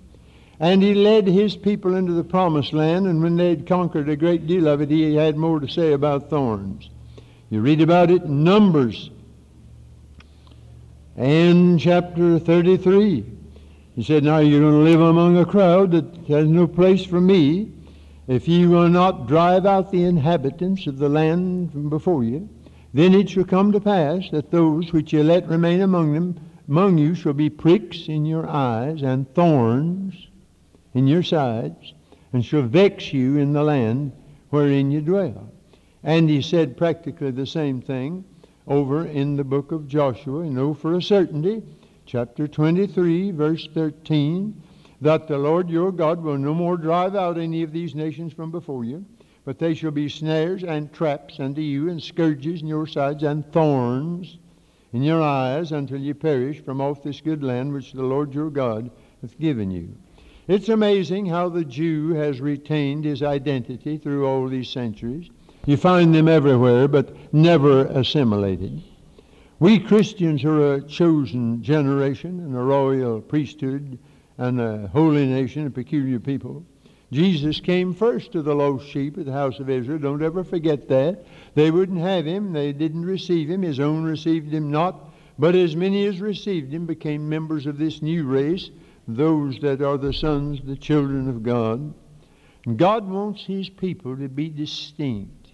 And 0.60 0.84
he 0.84 0.94
led 0.94 1.26
his 1.26 1.56
people 1.56 1.96
into 1.96 2.14
the 2.14 2.24
promised 2.24 2.74
land, 2.74 3.08
and 3.08 3.24
when 3.24 3.38
they 3.38 3.50
had 3.50 3.66
conquered 3.66 4.10
a 4.10 4.16
great 4.16 4.46
deal 4.46 4.68
of 4.68 4.82
it, 4.82 4.90
he 4.90 5.16
had 5.16 5.38
more 5.38 5.60
to 5.60 5.68
say 5.68 5.94
about 5.94 6.30
thorns. 6.30 6.90
You 7.50 7.62
read 7.62 7.82
about 7.82 8.12
it 8.12 8.24
in 8.24 8.44
Numbers 8.44 9.10
and 11.16 11.80
chapter 11.80 12.40
33. 12.40 13.26
He 13.96 14.04
said, 14.04 14.24
Now 14.24 14.38
you're 14.38 14.62
going 14.62 14.86
to 14.86 14.90
live 14.92 15.02
among 15.02 15.38
a 15.38 15.46
crowd 15.46 15.92
that 15.92 16.06
has 16.28 16.48
no 16.48 16.68
place 16.68 17.04
for 17.06 17.20
me. 17.20 17.72
If 18.28 18.48
you 18.48 18.70
will 18.70 18.90
not 18.90 19.28
drive 19.28 19.66
out 19.66 19.92
the 19.92 20.04
inhabitants 20.04 20.88
of 20.88 21.00
the 21.00 21.10
land 21.10 21.72
from 21.72 21.90
before 21.90 22.24
you, 22.24 22.48
then 22.94 23.14
it 23.14 23.30
shall 23.30 23.44
come 23.44 23.72
to 23.72 23.80
pass 23.80 24.30
that 24.32 24.52
those 24.52 24.92
which 24.92 25.14
ye 25.14 25.22
let 25.22 25.48
remain 25.48 25.82
among 25.82 26.14
them 26.14 26.40
among 26.68 27.00
you 27.00 27.16
shall 27.16 27.34
be 27.34 27.50
pricks 27.50 28.08
in 28.08 28.26
your 28.26 28.48
eyes 28.48 29.02
and 29.02 29.34
thorns 29.34 30.28
in 30.94 31.08
your 31.08 31.24
sides, 31.24 31.94
and 32.32 32.46
shall 32.46 32.62
vex 32.62 33.12
you 33.12 33.38
in 33.38 33.54
the 33.54 33.64
land 33.64 34.12
wherein 34.52 34.92
you 34.92 35.02
dwell. 35.02 35.52
And 36.04 36.30
he 36.30 36.42
said 36.42 36.78
practically 36.78 37.32
the 37.32 37.46
same 37.46 37.82
thing 37.82 38.24
over 38.68 39.06
in 39.06 39.36
the 39.36 39.44
book 39.44 39.72
of 39.72 39.88
Joshua. 39.88 40.44
You 40.46 40.52
oh, 40.52 40.54
know 40.54 40.74
for 40.74 40.96
a 40.96 41.02
certainty 41.02 41.64
chapter 42.06 42.48
23, 42.48 43.32
verse 43.32 43.68
13, 43.74 44.62
that 45.02 45.28
the 45.28 45.38
Lord 45.38 45.70
your 45.70 45.92
God 45.92 46.22
will 46.22 46.38
no 46.38 46.54
more 46.54 46.78
drive 46.78 47.16
out 47.16 47.38
any 47.38 47.64
of 47.64 47.72
these 47.72 47.96
nations 47.96 48.34
from 48.34 48.52
before 48.52 48.84
you, 48.84 49.06
but 49.46 49.60
they 49.60 49.74
shall 49.74 49.92
be 49.92 50.10
snares 50.10 50.64
and 50.64 50.92
traps 50.94 51.40
unto 51.40 51.62
you, 51.62 51.90
and 51.90 52.02
scourges 52.02 52.62
in 52.62 52.68
your 52.68 52.88
sides, 52.88 53.24
and 53.24 53.52
thorns 53.52 54.38
in 54.94 55.04
your 55.04 55.22
eyes, 55.22 55.72
until 55.72 56.00
you 56.00 56.14
perish 56.14 56.62
from 56.62 56.82
off 56.82 57.04
this 57.04 57.22
good 57.22 57.44
land 57.44 57.74
which 57.74 57.94
the 57.94 58.04
Lord 58.04 58.34
your 58.34 58.50
God 58.50 58.90
hath 59.22 59.40
given 59.40 59.72
you. 59.72 59.96
It's 60.48 60.70
amazing 60.70 61.28
how 61.28 61.50
the 61.50 61.64
Jew 61.64 62.14
has 62.14 62.42
retained 62.42 63.06
his 63.06 63.22
identity 63.22 63.98
through 63.98 64.26
all 64.26 64.48
these 64.48 64.70
centuries. 64.70 65.30
You 65.66 65.78
find 65.78 66.16
them 66.16 66.28
everywhere, 66.28 66.88
but 66.88 67.16
never 67.32 67.86
assimilated. 67.86 68.82
We 69.60 69.78
Christians 69.78 70.44
are 70.46 70.76
a 70.76 70.82
chosen 70.82 71.62
generation 71.62 72.40
and 72.40 72.56
a 72.56 72.62
royal 72.62 73.22
priesthood 73.22 74.00
and 74.38 74.60
a 74.60 74.88
holy 74.88 75.28
nation, 75.28 75.68
a 75.68 75.70
peculiar 75.70 76.20
people. 76.20 76.66
Jesus 77.12 77.60
came 77.60 77.96
first 77.96 78.32
to 78.34 78.42
the 78.42 78.54
lost 78.54 78.88
sheep 78.88 79.18
of 79.18 79.26
the 79.26 79.32
house 79.32 79.60
of 79.60 79.70
Israel. 79.70 79.98
Don't 79.98 80.22
ever 80.22 80.44
forget 80.44 80.88
that. 80.90 81.26
They 81.56 81.72
wouldn't 81.72 82.00
have 82.00 82.26
him. 82.26 82.54
They 82.54 82.72
didn't 82.72 83.06
receive 83.06 83.50
him. 83.50 83.64
His 83.64 83.80
own 83.80 84.04
received 84.04 84.54
him 84.54 84.70
not. 84.70 85.10
But 85.40 85.56
as 85.56 85.76
many 85.76 86.06
as 86.06 86.22
received 86.22 86.72
him 86.72 86.86
became 86.86 87.28
members 87.28 87.66
of 87.66 87.78
this 87.78 88.02
new 88.02 88.26
race, 88.26 88.70
those 89.08 89.60
that 89.62 89.82
are 89.82 89.98
the 89.98 90.14
sons, 90.14 90.60
the 90.64 90.76
children 90.76 91.28
of 91.28 91.42
God. 91.42 91.94
And 92.66 92.78
God 92.78 93.10
wants 93.10 93.44
his 93.44 93.70
people 93.70 94.16
to 94.18 94.28
be 94.28 94.50
distinct 94.50 95.48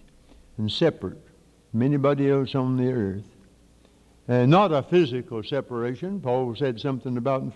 and 0.58 0.70
separate 0.70 1.22
from 1.70 1.82
anybody 1.82 2.30
else 2.30 2.54
on 2.54 2.76
the 2.76 2.90
earth. 2.90 3.24
Uh, 4.28 4.44
not 4.44 4.72
a 4.72 4.82
physical 4.82 5.42
separation. 5.42 6.20
Paul 6.20 6.54
said 6.56 6.80
something 6.80 7.16
about 7.16 7.42
in 7.42 7.52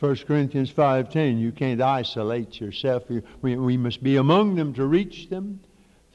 1 0.00 0.16
Corinthians 0.26 0.72
5.10, 0.72 1.38
you 1.38 1.52
can't 1.52 1.80
isolate 1.80 2.60
yourself. 2.60 3.04
We, 3.42 3.56
we 3.56 3.76
must 3.76 4.02
be 4.02 4.16
among 4.16 4.56
them 4.56 4.72
to 4.74 4.86
reach 4.86 5.28
them. 5.28 5.60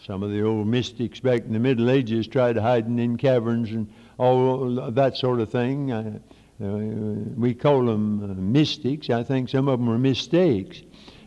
Some 0.05 0.23
of 0.23 0.31
the 0.31 0.41
old 0.41 0.67
mystics 0.67 1.19
back 1.19 1.43
in 1.43 1.53
the 1.53 1.59
Middle 1.59 1.89
Ages 1.89 2.27
tried 2.27 2.57
hiding 2.57 2.99
in 2.99 3.17
caverns 3.17 3.71
and 3.71 3.87
all 4.17 4.91
that 4.91 5.15
sort 5.15 5.39
of 5.39 5.51
thing. 5.51 5.91
Uh, 5.91 6.19
uh, 6.63 6.67
we 6.67 7.53
call 7.53 7.85
them 7.85 8.23
uh, 8.23 8.33
mystics. 8.33 9.09
I 9.09 9.23
think 9.23 9.49
some 9.49 9.67
of 9.67 9.79
them 9.79 9.89
are 9.89 9.97
mistakes. 9.97 10.81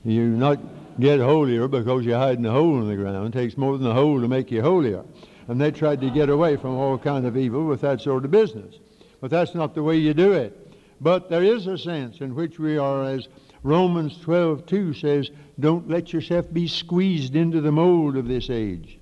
You 0.04 0.28
not 0.28 0.58
get 0.98 1.20
holier 1.20 1.68
because 1.68 2.04
you're 2.04 2.18
hiding 2.18 2.44
a 2.44 2.50
hole 2.50 2.80
in 2.80 2.88
the 2.88 2.96
ground. 2.96 3.34
It 3.34 3.38
takes 3.38 3.56
more 3.56 3.78
than 3.78 3.86
a 3.86 3.94
hole 3.94 4.20
to 4.20 4.28
make 4.28 4.50
you 4.50 4.62
holier 4.62 5.04
and 5.48 5.60
they 5.60 5.70
tried 5.70 6.00
to 6.02 6.10
get 6.10 6.28
away 6.28 6.56
from 6.56 6.76
all 6.76 6.98
kind 6.98 7.26
of 7.26 7.36
evil 7.36 7.64
with 7.64 7.80
that 7.80 8.00
sort 8.02 8.24
of 8.24 8.30
business. 8.30 8.76
But 9.20 9.30
that's 9.30 9.54
not 9.54 9.74
the 9.74 9.82
way 9.82 9.96
you 9.96 10.14
do 10.14 10.32
it. 10.32 10.67
But 11.00 11.28
there 11.28 11.44
is 11.44 11.66
a 11.66 11.78
sense 11.78 12.20
in 12.20 12.34
which 12.34 12.58
we 12.58 12.76
are, 12.76 13.04
as 13.04 13.28
Romans 13.62 14.16
12:2 14.18 15.00
says, 15.00 15.30
don't 15.60 15.88
let 15.88 16.12
yourself 16.12 16.52
be 16.52 16.66
squeezed 16.66 17.34
into 17.34 17.60
the 17.60 17.72
mold 17.72 18.16
of 18.16 18.28
this 18.28 18.50
age. 18.50 18.98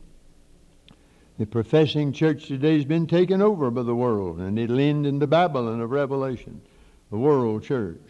The 1.38 1.46
professing 1.46 2.12
church 2.12 2.46
today 2.46 2.76
has 2.76 2.86
been 2.86 3.06
taken 3.06 3.42
over 3.42 3.70
by 3.70 3.82
the 3.82 3.94
world, 3.94 4.38
and 4.38 4.58
it'll 4.58 4.80
end 4.80 5.06
in 5.06 5.18
the 5.18 5.26
Babylon 5.26 5.82
of 5.82 5.90
Revelation, 5.90 6.62
the 7.10 7.18
world 7.18 7.62
church. 7.62 8.00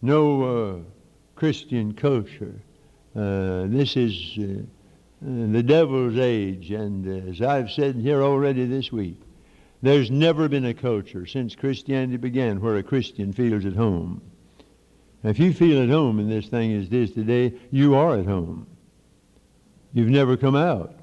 No 0.00 0.42
uh, 0.42 0.78
Christian 1.36 1.94
culture. 1.94 2.60
Uh, 3.14 3.66
this 3.66 3.96
is 3.96 4.38
uh, 4.38 4.42
uh 4.42 5.52
the 5.52 5.62
devil's 5.62 6.18
age, 6.18 6.72
and 6.72 7.28
as 7.28 7.40
I've 7.40 7.70
said 7.70 7.94
here 7.94 8.22
already 8.22 8.66
this 8.66 8.90
week, 8.90 9.20
there's 9.82 10.10
never 10.10 10.48
been 10.48 10.64
a 10.64 10.74
culture 10.74 11.26
since 11.26 11.54
Christianity 11.54 12.16
began 12.16 12.60
where 12.60 12.76
a 12.76 12.82
Christian 12.82 13.32
feels 13.32 13.66
at 13.66 13.74
home. 13.74 14.22
If 15.24 15.38
you 15.38 15.52
feel 15.52 15.82
at 15.82 15.88
home 15.88 16.18
in 16.18 16.28
this 16.28 16.48
thing 16.48 16.72
as 16.72 16.86
it 16.86 16.92
is 16.94 17.12
today, 17.12 17.52
you 17.70 17.94
are 17.94 18.16
at 18.16 18.26
home. 18.26 18.66
You've 19.92 20.08
never 20.08 20.36
come 20.36 20.56
out 20.56 20.94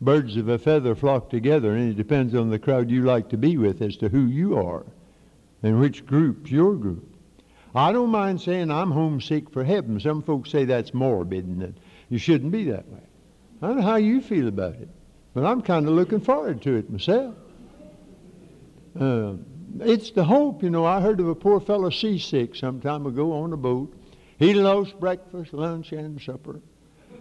birds 0.00 0.36
of 0.36 0.48
a 0.48 0.58
feather 0.58 0.94
flock 0.94 1.28
together, 1.30 1.74
and 1.74 1.90
it 1.90 1.96
depends 1.96 2.34
on 2.34 2.48
the 2.48 2.58
crowd 2.58 2.90
you 2.90 3.02
like 3.02 3.28
to 3.28 3.36
be 3.36 3.56
with 3.56 3.82
as 3.82 3.96
to 3.98 4.08
who 4.08 4.26
you 4.26 4.56
are 4.56 4.84
and 5.62 5.78
which 5.78 6.06
group's 6.06 6.50
your 6.50 6.74
group. 6.74 7.06
I 7.74 7.92
don't 7.92 8.10
mind 8.10 8.40
saying 8.40 8.70
I'm 8.70 8.90
homesick 8.90 9.50
for 9.50 9.62
heaven. 9.62 10.00
Some 10.00 10.22
folks 10.22 10.50
say 10.50 10.64
that's 10.64 10.94
morbid 10.94 11.46
and 11.46 11.60
that 11.60 11.74
you 12.08 12.18
shouldn't 12.18 12.50
be 12.50 12.64
that 12.64 12.88
way. 12.88 13.02
I 13.62 13.68
don't 13.68 13.76
know 13.76 13.82
how 13.82 13.96
you 13.96 14.22
feel 14.22 14.48
about 14.48 14.74
it, 14.74 14.88
but 15.34 15.44
I'm 15.44 15.60
kind 15.60 15.86
of 15.86 15.92
looking 15.92 16.20
forward 16.20 16.62
to 16.62 16.76
it 16.76 16.90
myself. 16.90 17.34
Uh, 18.98 19.34
it's 19.80 20.10
the 20.10 20.24
hope, 20.24 20.62
you 20.62 20.70
know. 20.70 20.84
I 20.84 21.00
heard 21.00 21.20
of 21.20 21.28
a 21.28 21.34
poor 21.34 21.60
fellow 21.60 21.90
seasick 21.90 22.54
some 22.56 22.80
time 22.80 23.06
ago 23.06 23.32
on 23.32 23.52
a 23.52 23.56
boat. 23.56 23.94
He 24.38 24.54
lost 24.54 24.98
breakfast, 24.98 25.52
lunch, 25.52 25.92
and 25.92 26.20
supper 26.20 26.60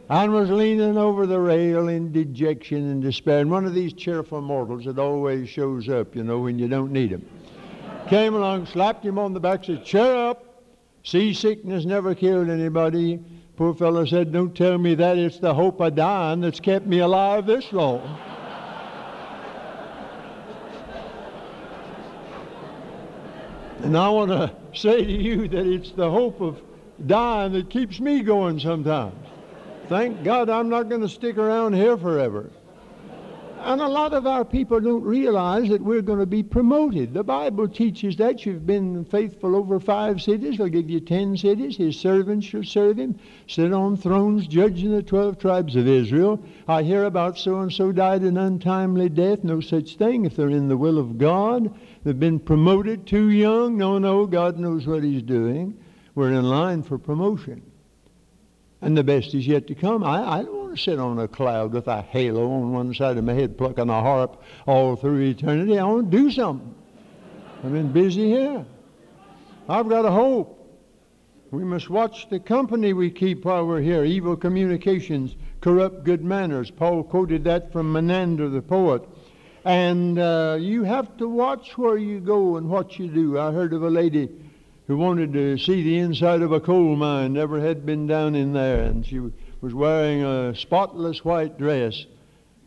and 0.09 0.33
was 0.33 0.49
leaning 0.49 0.97
over 0.97 1.27
the 1.27 1.39
rail 1.39 1.87
in 1.87 2.11
dejection 2.11 2.89
and 2.91 3.01
despair. 3.01 3.39
And 3.39 3.51
one 3.51 3.65
of 3.65 3.75
these 3.75 3.93
cheerful 3.93 4.41
mortals 4.41 4.85
that 4.85 4.97
always 4.97 5.47
shows 5.47 5.87
up, 5.87 6.15
you 6.15 6.23
know, 6.23 6.39
when 6.39 6.57
you 6.57 6.67
don't 6.67 6.91
need 6.91 7.11
him, 7.11 7.25
came 8.07 8.33
along, 8.33 8.65
slapped 8.65 9.05
him 9.05 9.19
on 9.19 9.33
the 9.33 9.39
back, 9.39 9.65
said, 9.65 9.85
Cheer 9.85 10.15
up. 10.15 10.45
Seasickness 11.03 11.85
never 11.85 12.13
killed 12.13 12.49
anybody. 12.49 13.19
Poor 13.55 13.73
fellow 13.73 14.03
said, 14.03 14.31
Don't 14.31 14.55
tell 14.55 14.77
me 14.77 14.95
that. 14.95 15.17
It's 15.17 15.37
the 15.37 15.53
hope 15.53 15.79
of 15.79 15.95
dying 15.95 16.41
that's 16.41 16.59
kept 16.59 16.87
me 16.87 16.99
alive 16.99 17.45
this 17.45 17.71
long. 17.71 18.19
And 23.83 23.97
I 23.97 24.09
want 24.09 24.31
to 24.31 24.51
say 24.73 25.03
to 25.03 25.11
you 25.11 25.47
that 25.47 25.65
it's 25.65 25.91
the 25.91 26.09
hope 26.09 26.41
of 26.41 26.61
dying 27.05 27.53
that 27.53 27.69
keeps 27.69 27.99
me 27.99 28.21
going 28.21 28.59
sometimes. 28.59 29.15
Thank 29.87 30.23
God 30.23 30.49
I'm 30.49 30.69
not 30.69 30.89
going 30.89 31.01
to 31.01 31.09
stick 31.09 31.37
around 31.37 31.73
here 31.73 31.97
forever. 31.97 32.51
And 33.61 33.81
a 33.81 33.87
lot 33.87 34.13
of 34.13 34.25
our 34.25 34.45
people 34.45 34.79
don't 34.79 35.03
realize 35.03 35.67
that 35.67 35.81
we're 35.81 36.01
going 36.01 36.19
to 36.19 36.25
be 36.25 36.43
promoted. 36.43 37.13
The 37.13 37.25
Bible 37.25 37.67
teaches 37.67 38.15
that 38.15 38.45
you've 38.45 38.65
been 38.65 39.03
faithful 39.03 39.53
over 39.53 39.81
five 39.81 40.21
cities. 40.21 40.55
He'll 40.55 40.69
give 40.69 40.89
you 40.89 41.01
ten 41.01 41.35
cities. 41.35 41.75
His 41.75 41.99
servants 41.99 42.45
shall 42.45 42.63
serve 42.63 42.97
him, 42.97 43.19
sit 43.47 43.73
on 43.73 43.97
thrones, 43.97 44.47
judging 44.47 44.91
the 44.91 45.03
twelve 45.03 45.39
tribes 45.39 45.75
of 45.75 45.89
Israel. 45.89 46.41
I 46.69 46.83
hear 46.83 47.03
about 47.03 47.37
so 47.37 47.59
and 47.59 47.71
so 47.71 47.91
died 47.91 48.21
an 48.21 48.37
untimely 48.37 49.09
death. 49.09 49.43
No 49.43 49.59
such 49.59 49.97
thing 49.97 50.23
if 50.23 50.37
they're 50.37 50.49
in 50.49 50.69
the 50.69 50.77
will 50.77 50.97
of 50.97 51.17
God. 51.17 51.73
They've 52.03 52.19
been 52.19 52.39
promoted 52.39 53.05
too 53.05 53.29
young. 53.29 53.77
No, 53.77 53.97
no, 53.97 54.25
God 54.25 54.57
knows 54.57 54.87
what 54.87 55.03
He's 55.03 55.21
doing. 55.21 55.77
We're 56.15 56.31
in 56.31 56.43
line 56.43 56.83
for 56.83 56.97
promotion 56.97 57.69
and 58.81 58.97
the 58.97 59.03
best 59.03 59.33
is 59.33 59.45
yet 59.45 59.67
to 59.67 59.75
come. 59.75 60.03
I, 60.03 60.39
I 60.39 60.43
don't 60.43 60.57
want 60.57 60.75
to 60.75 60.81
sit 60.81 60.99
on 60.99 61.19
a 61.19 61.27
cloud 61.27 61.73
with 61.73 61.87
a 61.87 62.01
halo 62.01 62.49
on 62.51 62.71
one 62.71 62.93
side 62.93 63.17
of 63.17 63.23
my 63.23 63.33
head 63.33 63.57
plucking 63.57 63.89
a 63.89 64.01
harp 64.01 64.41
all 64.65 64.95
through 64.95 65.21
eternity. 65.21 65.77
I 65.77 65.85
want 65.85 66.11
to 66.11 66.17
do 66.17 66.31
something. 66.31 66.73
I've 67.63 67.73
been 67.73 67.91
busy 67.91 68.29
here. 68.29 68.65
I've 69.67 69.89
got 69.89 70.05
a 70.05 70.11
hope. 70.11 70.55
We 71.51 71.63
must 71.63 71.89
watch 71.89 72.29
the 72.29 72.39
company 72.39 72.93
we 72.93 73.09
keep 73.09 73.43
while 73.43 73.65
we're 73.65 73.81
here. 73.81 74.05
Evil 74.05 74.37
communications 74.37 75.35
corrupt 75.61 76.03
good 76.03 76.23
manners. 76.23 76.71
Paul 76.71 77.03
quoted 77.03 77.43
that 77.45 77.71
from 77.71 77.91
Menander 77.91 78.49
the 78.49 78.61
poet. 78.61 79.03
And 79.69 80.17
uh, 80.17 80.57
you 80.59 80.83
have 80.83 81.15
to 81.17 81.29
watch 81.29 81.77
where 81.77 81.95
you 81.95 82.19
go 82.19 82.57
and 82.57 82.71
what 82.71 82.97
you 82.97 83.07
do. 83.07 83.37
I 83.37 83.51
heard 83.51 83.71
of 83.71 83.83
a 83.83 83.89
lady 83.89 84.27
who 84.87 84.97
wanted 84.97 85.31
to 85.33 85.59
see 85.59 85.83
the 85.83 85.99
inside 85.99 86.41
of 86.41 86.51
a 86.51 86.59
coal 86.59 86.95
mine, 86.95 87.33
never 87.33 87.59
had 87.59 87.85
been 87.85 88.07
down 88.07 88.33
in 88.33 88.51
there, 88.51 88.85
and 88.85 89.05
she 89.05 89.19
was 89.61 89.75
wearing 89.75 90.23
a 90.23 90.55
spotless 90.55 91.23
white 91.23 91.59
dress. 91.59 92.07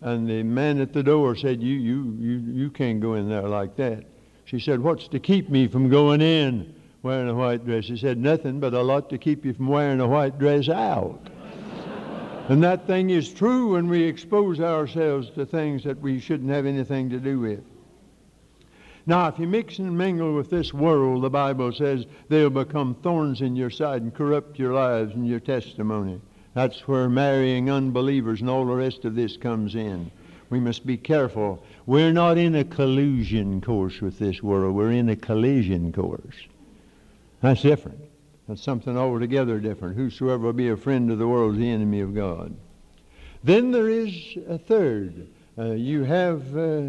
And 0.01 0.31
the 0.31 0.45
man 0.45 0.81
at 0.81 0.93
the 0.93 1.03
door 1.03 1.35
said, 1.35 1.61
you, 1.61 1.75
you, 1.75 2.17
you, 2.21 2.39
you 2.53 2.71
can't 2.71 3.01
go 3.01 3.15
in 3.15 3.29
there 3.29 3.49
like 3.49 3.75
that. 3.79 4.05
She 4.45 4.61
said, 4.61 4.79
What's 4.79 5.09
to 5.09 5.19
keep 5.19 5.51
me 5.51 5.67
from 5.67 5.89
going 5.89 6.21
in 6.21 6.73
wearing 7.03 7.29
a 7.29 7.35
white 7.35 7.67
dress? 7.67 7.87
He 7.87 7.97
said, 7.97 8.17
Nothing 8.17 8.61
but 8.61 8.75
a 8.75 8.81
lot 8.81 9.11
to 9.11 9.19
keep 9.19 9.45
you 9.45 9.55
from 9.55 9.67
wearing 9.67 9.99
a 9.99 10.07
white 10.07 10.39
dress 10.39 10.69
out. 10.69 11.19
And 12.49 12.63
that 12.63 12.87
thing 12.87 13.11
is 13.11 13.33
true 13.33 13.73
when 13.75 13.89
we 13.89 14.03
expose 14.03 14.61
ourselves 14.61 15.31
to 15.31 15.47
things 15.47 15.85
that 15.85 16.01
we 16.01 16.21
shouldn't 16.21 16.51
have 16.51 16.67
anything 16.67 17.11
to 17.11 17.19
do 17.19 17.41
with. 17.41 17.63
Now, 19.05 19.27
if 19.29 19.39
you 19.39 19.49
mix 19.49 19.79
and 19.79 19.97
mingle 19.97 20.35
with 20.35 20.49
this 20.51 20.73
world, 20.73 21.23
the 21.23 21.31
Bible 21.31 21.73
says 21.73 22.07
they'll 22.29 22.51
become 22.51 22.95
thorns 22.95 23.41
in 23.41 23.57
your 23.57 23.71
side 23.71 24.03
and 24.03 24.15
corrupt 24.15 24.59
your 24.59 24.75
lives 24.75 25.15
and 25.15 25.27
your 25.27 25.41
testimony. 25.41 26.21
That's 26.55 26.87
where 26.87 27.09
marrying 27.09 27.71
unbelievers 27.71 28.41
and 28.41 28.51
all 28.51 28.67
the 28.67 28.75
rest 28.75 29.05
of 29.05 29.15
this 29.15 29.37
comes 29.37 29.75
in. 29.75 30.11
We 30.51 30.61
must 30.61 30.87
be 30.87 30.99
careful. 30.99 31.65
We're 31.87 32.13
not 32.13 32.39
in 32.39 32.55
a 32.55 32.65
collusion 32.65 33.61
course 33.61 34.01
with 34.01 34.19
this 34.19 34.43
world. 34.43 34.75
We're 34.75 34.93
in 34.93 35.09
a 35.09 35.17
collision 35.17 35.93
course. 35.93 36.37
That's 37.41 37.63
different. 37.63 37.99
That's 38.49 38.63
something 38.63 38.97
altogether 38.97 39.61
different. 39.61 39.97
Whosoever 39.97 40.47
will 40.47 40.53
be 40.53 40.69
a 40.71 40.77
friend 40.77 41.11
of 41.11 41.19
the 41.19 41.29
world 41.29 41.55
is 41.55 41.61
the 41.61 41.71
enemy 41.71 42.01
of 42.01 42.15
God. 42.15 42.55
Then 43.45 43.71
there 43.71 43.89
is 43.89 44.37
a 44.49 44.59
third. 44.59 45.29
Uh, 45.59 45.73
you 45.73 46.05
have 46.05 46.57
uh, 46.57 46.83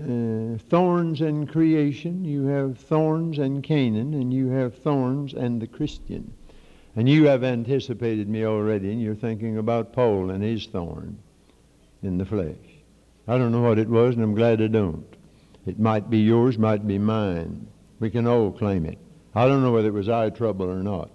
uh, 0.00 0.58
thorns 0.68 1.20
and 1.20 1.48
creation, 1.48 2.24
you 2.24 2.46
have 2.46 2.78
thorns 2.78 3.38
and 3.38 3.62
Canaan, 3.62 4.14
and 4.14 4.32
you 4.32 4.48
have 4.48 4.76
thorns 4.78 5.34
and 5.34 5.60
the 5.60 5.66
Christian. 5.66 6.32
And 6.96 7.08
you 7.08 7.26
have 7.26 7.44
anticipated 7.44 8.28
me 8.28 8.44
already, 8.44 8.92
and 8.92 9.00
you're 9.00 9.14
thinking 9.14 9.58
about 9.58 9.92
Paul 9.92 10.30
and 10.30 10.42
his 10.42 10.66
thorn 10.66 11.18
in 12.02 12.18
the 12.18 12.26
flesh. 12.26 12.56
I 13.28 13.38
don't 13.38 13.52
know 13.52 13.62
what 13.62 13.78
it 13.78 13.88
was, 13.88 14.14
and 14.14 14.24
I'm 14.24 14.34
glad 14.34 14.60
I 14.60 14.66
don't. 14.66 15.06
It 15.66 15.78
might 15.78 16.10
be 16.10 16.18
yours, 16.18 16.58
might 16.58 16.86
be 16.86 16.98
mine. 16.98 17.68
We 18.00 18.10
can 18.10 18.26
all 18.26 18.50
claim 18.50 18.84
it. 18.84 18.98
I 19.34 19.46
don't 19.46 19.62
know 19.62 19.72
whether 19.72 19.88
it 19.88 19.94
was 19.94 20.08
eye 20.08 20.30
trouble 20.30 20.70
or 20.70 20.82
not. 20.82 21.10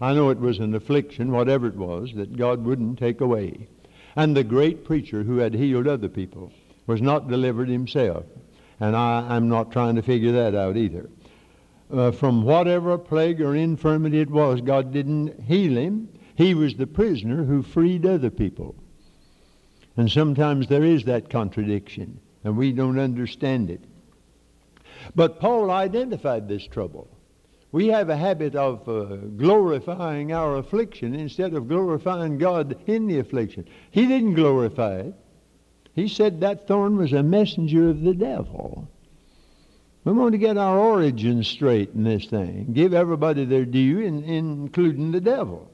I 0.00 0.14
know 0.14 0.30
it 0.30 0.40
was 0.40 0.58
an 0.58 0.74
affliction, 0.74 1.30
whatever 1.30 1.66
it 1.66 1.76
was, 1.76 2.12
that 2.14 2.36
God 2.36 2.64
wouldn't 2.64 2.98
take 2.98 3.20
away. 3.20 3.68
And 4.16 4.34
the 4.34 4.44
great 4.44 4.84
preacher 4.84 5.22
who 5.22 5.38
had 5.38 5.54
healed 5.54 5.86
other 5.86 6.08
people 6.08 6.52
was 6.86 7.02
not 7.02 7.28
delivered 7.28 7.68
himself. 7.68 8.24
And 8.80 8.96
I, 8.96 9.36
am 9.36 9.48
not 9.48 9.72
trying 9.72 9.96
to 9.96 10.02
figure 10.02 10.32
that 10.32 10.54
out 10.54 10.76
either. 10.76 11.10
Uh, 11.92 12.12
from 12.12 12.44
whatever 12.44 12.96
plague 12.96 13.42
or 13.42 13.54
infirmity 13.54 14.20
it 14.20 14.30
was, 14.30 14.60
God 14.62 14.92
didn't 14.92 15.42
heal 15.42 15.76
him. 15.76 16.08
He 16.34 16.54
was 16.54 16.74
the 16.74 16.86
prisoner 16.86 17.44
who 17.44 17.62
freed 17.62 18.06
other 18.06 18.30
people. 18.30 18.74
And 19.96 20.10
sometimes 20.10 20.68
there 20.68 20.84
is 20.84 21.04
that 21.04 21.28
contradiction, 21.28 22.20
and 22.42 22.56
we 22.56 22.72
don't 22.72 22.98
understand 22.98 23.70
it. 23.70 23.84
But 25.14 25.40
Paul 25.40 25.70
identified 25.70 26.48
this 26.48 26.66
trouble. 26.66 27.08
We 27.72 27.86
have 27.88 28.08
a 28.08 28.16
habit 28.16 28.56
of 28.56 28.88
uh, 28.88 29.16
glorifying 29.36 30.32
our 30.32 30.56
affliction 30.56 31.14
instead 31.14 31.54
of 31.54 31.68
glorifying 31.68 32.38
God 32.38 32.76
in 32.86 33.06
the 33.06 33.20
affliction. 33.20 33.66
He 33.90 34.06
didn't 34.06 34.34
glorify 34.34 35.00
it. 35.00 35.14
He 35.94 36.08
said 36.08 36.40
that 36.40 36.66
thorn 36.66 36.96
was 36.96 37.12
a 37.12 37.22
messenger 37.22 37.90
of 37.90 38.02
the 38.02 38.14
devil. 38.14 38.88
We 40.04 40.12
want 40.12 40.32
to 40.32 40.38
get 40.38 40.56
our 40.56 40.78
origin 40.78 41.44
straight 41.44 41.90
in 41.94 42.04
this 42.04 42.26
thing. 42.26 42.72
Give 42.72 42.94
everybody 42.94 43.44
their 43.44 43.66
due, 43.66 44.00
in, 44.00 44.24
including 44.24 45.12
the 45.12 45.20
devil. 45.20 45.70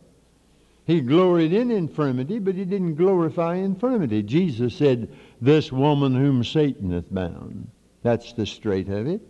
He 0.84 1.00
gloried 1.00 1.52
in 1.52 1.70
infirmity, 1.70 2.38
but 2.38 2.54
he 2.54 2.64
didn't 2.64 2.96
glorify 2.96 3.56
infirmity. 3.56 4.22
Jesus 4.22 4.74
said, 4.74 5.08
This 5.40 5.72
woman 5.72 6.14
whom 6.14 6.44
Satan 6.44 6.90
hath 6.90 7.12
bound. 7.12 7.70
That's 8.02 8.32
the 8.34 8.46
straight 8.46 8.88
of 8.88 9.06
it. 9.06 9.20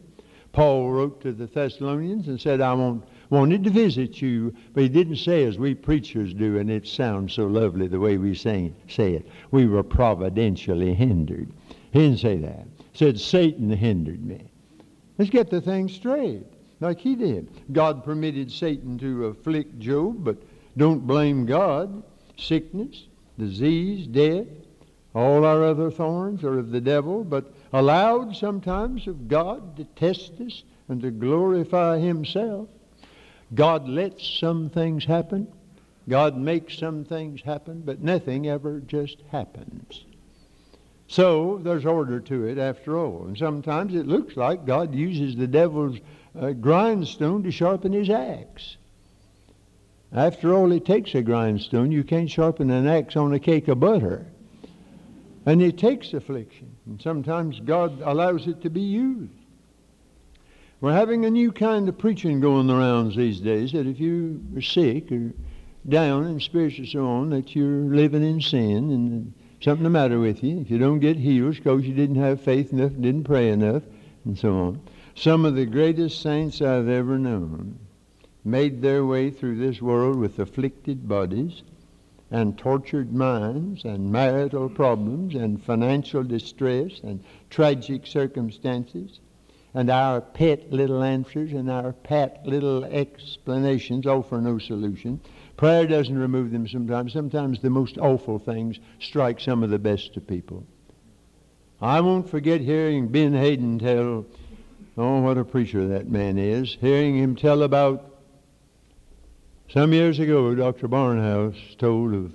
Paul 0.56 0.90
wrote 0.90 1.20
to 1.20 1.32
the 1.32 1.44
Thessalonians 1.44 2.28
and 2.28 2.40
said, 2.40 2.62
I 2.62 2.72
want, 2.72 3.04
wanted 3.28 3.62
to 3.64 3.68
visit 3.68 4.22
you, 4.22 4.54
but 4.72 4.84
he 4.84 4.88
didn't 4.88 5.16
say 5.16 5.44
as 5.44 5.58
we 5.58 5.74
preachers 5.74 6.32
do, 6.32 6.56
and 6.56 6.70
it 6.70 6.86
sounds 6.86 7.34
so 7.34 7.44
lovely 7.44 7.88
the 7.88 8.00
way 8.00 8.16
we 8.16 8.34
say, 8.34 8.72
say 8.88 9.12
it. 9.12 9.28
We 9.50 9.66
were 9.66 9.82
providentially 9.82 10.94
hindered. 10.94 11.52
He 11.92 11.98
didn't 11.98 12.20
say 12.20 12.38
that. 12.38 12.66
He 12.92 12.98
said, 12.98 13.20
Satan 13.20 13.68
hindered 13.68 14.24
me. 14.24 14.50
Let's 15.18 15.30
get 15.30 15.50
the 15.50 15.60
thing 15.60 15.90
straight, 15.90 16.46
like 16.80 17.00
he 17.00 17.16
did. 17.16 17.50
God 17.74 18.02
permitted 18.02 18.50
Satan 18.50 18.96
to 19.00 19.26
afflict 19.26 19.78
Job, 19.78 20.24
but 20.24 20.38
don't 20.78 21.06
blame 21.06 21.44
God. 21.44 22.02
Sickness, 22.38 23.08
disease, 23.38 24.06
death, 24.06 24.46
All 25.14 25.44
our 25.44 25.64
other 25.64 25.90
thorns 25.90 26.44
are 26.44 26.58
of 26.58 26.70
the 26.70 26.80
devil, 26.80 27.24
but 27.24 27.52
allowed 27.72 28.36
sometimes 28.36 29.06
of 29.06 29.28
God 29.28 29.76
to 29.76 29.84
test 29.84 30.32
us 30.40 30.62
and 30.88 31.00
to 31.02 31.10
glorify 31.10 31.98
Himself. 31.98 32.68
God 33.54 33.88
lets 33.88 34.26
some 34.38 34.70
things 34.70 35.04
happen. 35.04 35.48
God 36.08 36.36
makes 36.36 36.78
some 36.78 37.04
things 37.04 37.42
happen, 37.42 37.82
but 37.84 38.02
nothing 38.02 38.48
ever 38.48 38.80
just 38.80 39.18
happens. 39.30 40.04
So 41.08 41.58
there's 41.62 41.86
order 41.86 42.20
to 42.20 42.46
it 42.46 42.58
after 42.58 42.96
all. 42.96 43.24
And 43.26 43.38
sometimes 43.38 43.94
it 43.94 44.06
looks 44.06 44.36
like 44.36 44.66
God 44.66 44.94
uses 44.94 45.36
the 45.36 45.46
devil's 45.46 45.98
uh, 46.38 46.50
grindstone 46.52 47.42
to 47.44 47.50
sharpen 47.50 47.92
his 47.92 48.10
axe. 48.10 48.76
After 50.12 50.54
all, 50.54 50.72
it 50.72 50.84
takes 50.84 51.14
a 51.14 51.22
grindstone. 51.22 51.92
You 51.92 52.04
can't 52.04 52.30
sharpen 52.30 52.70
an 52.70 52.86
axe 52.86 53.16
on 53.16 53.34
a 53.34 53.38
cake 53.38 53.68
of 53.68 53.80
butter. 53.80 54.26
And 55.46 55.62
it 55.62 55.78
takes 55.78 56.12
affliction. 56.12 56.76
And 56.86 57.00
sometimes 57.00 57.60
God 57.60 58.02
allows 58.02 58.48
it 58.48 58.60
to 58.62 58.70
be 58.70 58.80
used. 58.80 59.30
We're 60.80 60.92
having 60.92 61.24
a 61.24 61.30
new 61.30 61.52
kind 61.52 61.88
of 61.88 61.96
preaching 61.96 62.40
going 62.40 62.66
the 62.66 62.74
rounds 62.74 63.16
these 63.16 63.40
days 63.40 63.72
that 63.72 63.86
if 63.86 63.98
you 63.98 64.42
are 64.56 64.60
sick 64.60 65.10
or 65.10 65.32
down 65.88 66.26
in 66.26 66.40
spiritual 66.40 66.86
so 66.86 67.06
on, 67.06 67.30
that 67.30 67.54
you're 67.54 67.66
living 67.66 68.24
in 68.24 68.40
sin 68.40 68.90
and 68.90 69.32
something 69.60 69.84
the 69.84 69.90
matter 69.90 70.18
with 70.18 70.42
you. 70.42 70.60
If 70.60 70.70
you 70.70 70.78
don't 70.78 70.98
get 70.98 71.16
healed, 71.16 71.50
it's 71.50 71.58
because 71.58 71.84
you 71.84 71.94
didn't 71.94 72.16
have 72.16 72.40
faith 72.40 72.72
enough, 72.72 72.92
didn't 72.92 73.24
pray 73.24 73.50
enough, 73.50 73.84
and 74.24 74.36
so 74.36 74.52
on. 74.52 74.80
Some 75.14 75.44
of 75.44 75.54
the 75.54 75.64
greatest 75.64 76.20
saints 76.20 76.60
I've 76.60 76.88
ever 76.88 77.18
known 77.18 77.78
made 78.44 78.82
their 78.82 79.04
way 79.04 79.30
through 79.30 79.56
this 79.58 79.80
world 79.80 80.16
with 80.16 80.38
afflicted 80.38 81.08
bodies 81.08 81.62
and 82.30 82.58
tortured 82.58 83.12
minds 83.12 83.84
and 83.84 84.10
marital 84.10 84.68
problems 84.68 85.34
and 85.34 85.62
financial 85.62 86.22
distress 86.22 87.00
and 87.02 87.22
tragic 87.50 88.06
circumstances 88.06 89.20
and 89.76 89.90
our 89.90 90.22
pet 90.22 90.72
little 90.72 91.02
answers 91.02 91.52
and 91.52 91.70
our 91.70 91.92
pat 91.92 92.40
little 92.46 92.82
explanations 92.86 94.06
oh, 94.06 94.20
offer 94.20 94.40
no 94.40 94.58
solution. 94.58 95.20
Prayer 95.58 95.86
doesn't 95.86 96.16
remove 96.16 96.50
them 96.50 96.66
sometimes. 96.66 97.12
Sometimes 97.12 97.60
the 97.60 97.68
most 97.68 97.98
awful 97.98 98.38
things 98.38 98.80
strike 99.00 99.38
some 99.38 99.62
of 99.62 99.68
the 99.68 99.78
best 99.78 100.16
of 100.16 100.26
people. 100.26 100.66
I 101.82 102.00
won't 102.00 102.30
forget 102.30 102.62
hearing 102.62 103.08
Ben 103.08 103.34
Haden 103.34 103.78
tell, 103.78 104.24
oh, 104.96 105.20
what 105.20 105.36
a 105.36 105.44
preacher 105.44 105.86
that 105.88 106.08
man 106.08 106.38
is, 106.38 106.78
hearing 106.80 107.18
him 107.18 107.36
tell 107.36 107.62
about 107.62 108.15
some 109.68 109.92
years 109.92 110.18
ago, 110.18 110.54
Dr. 110.54 110.88
Barnhouse 110.88 111.76
told 111.78 112.14
of 112.14 112.32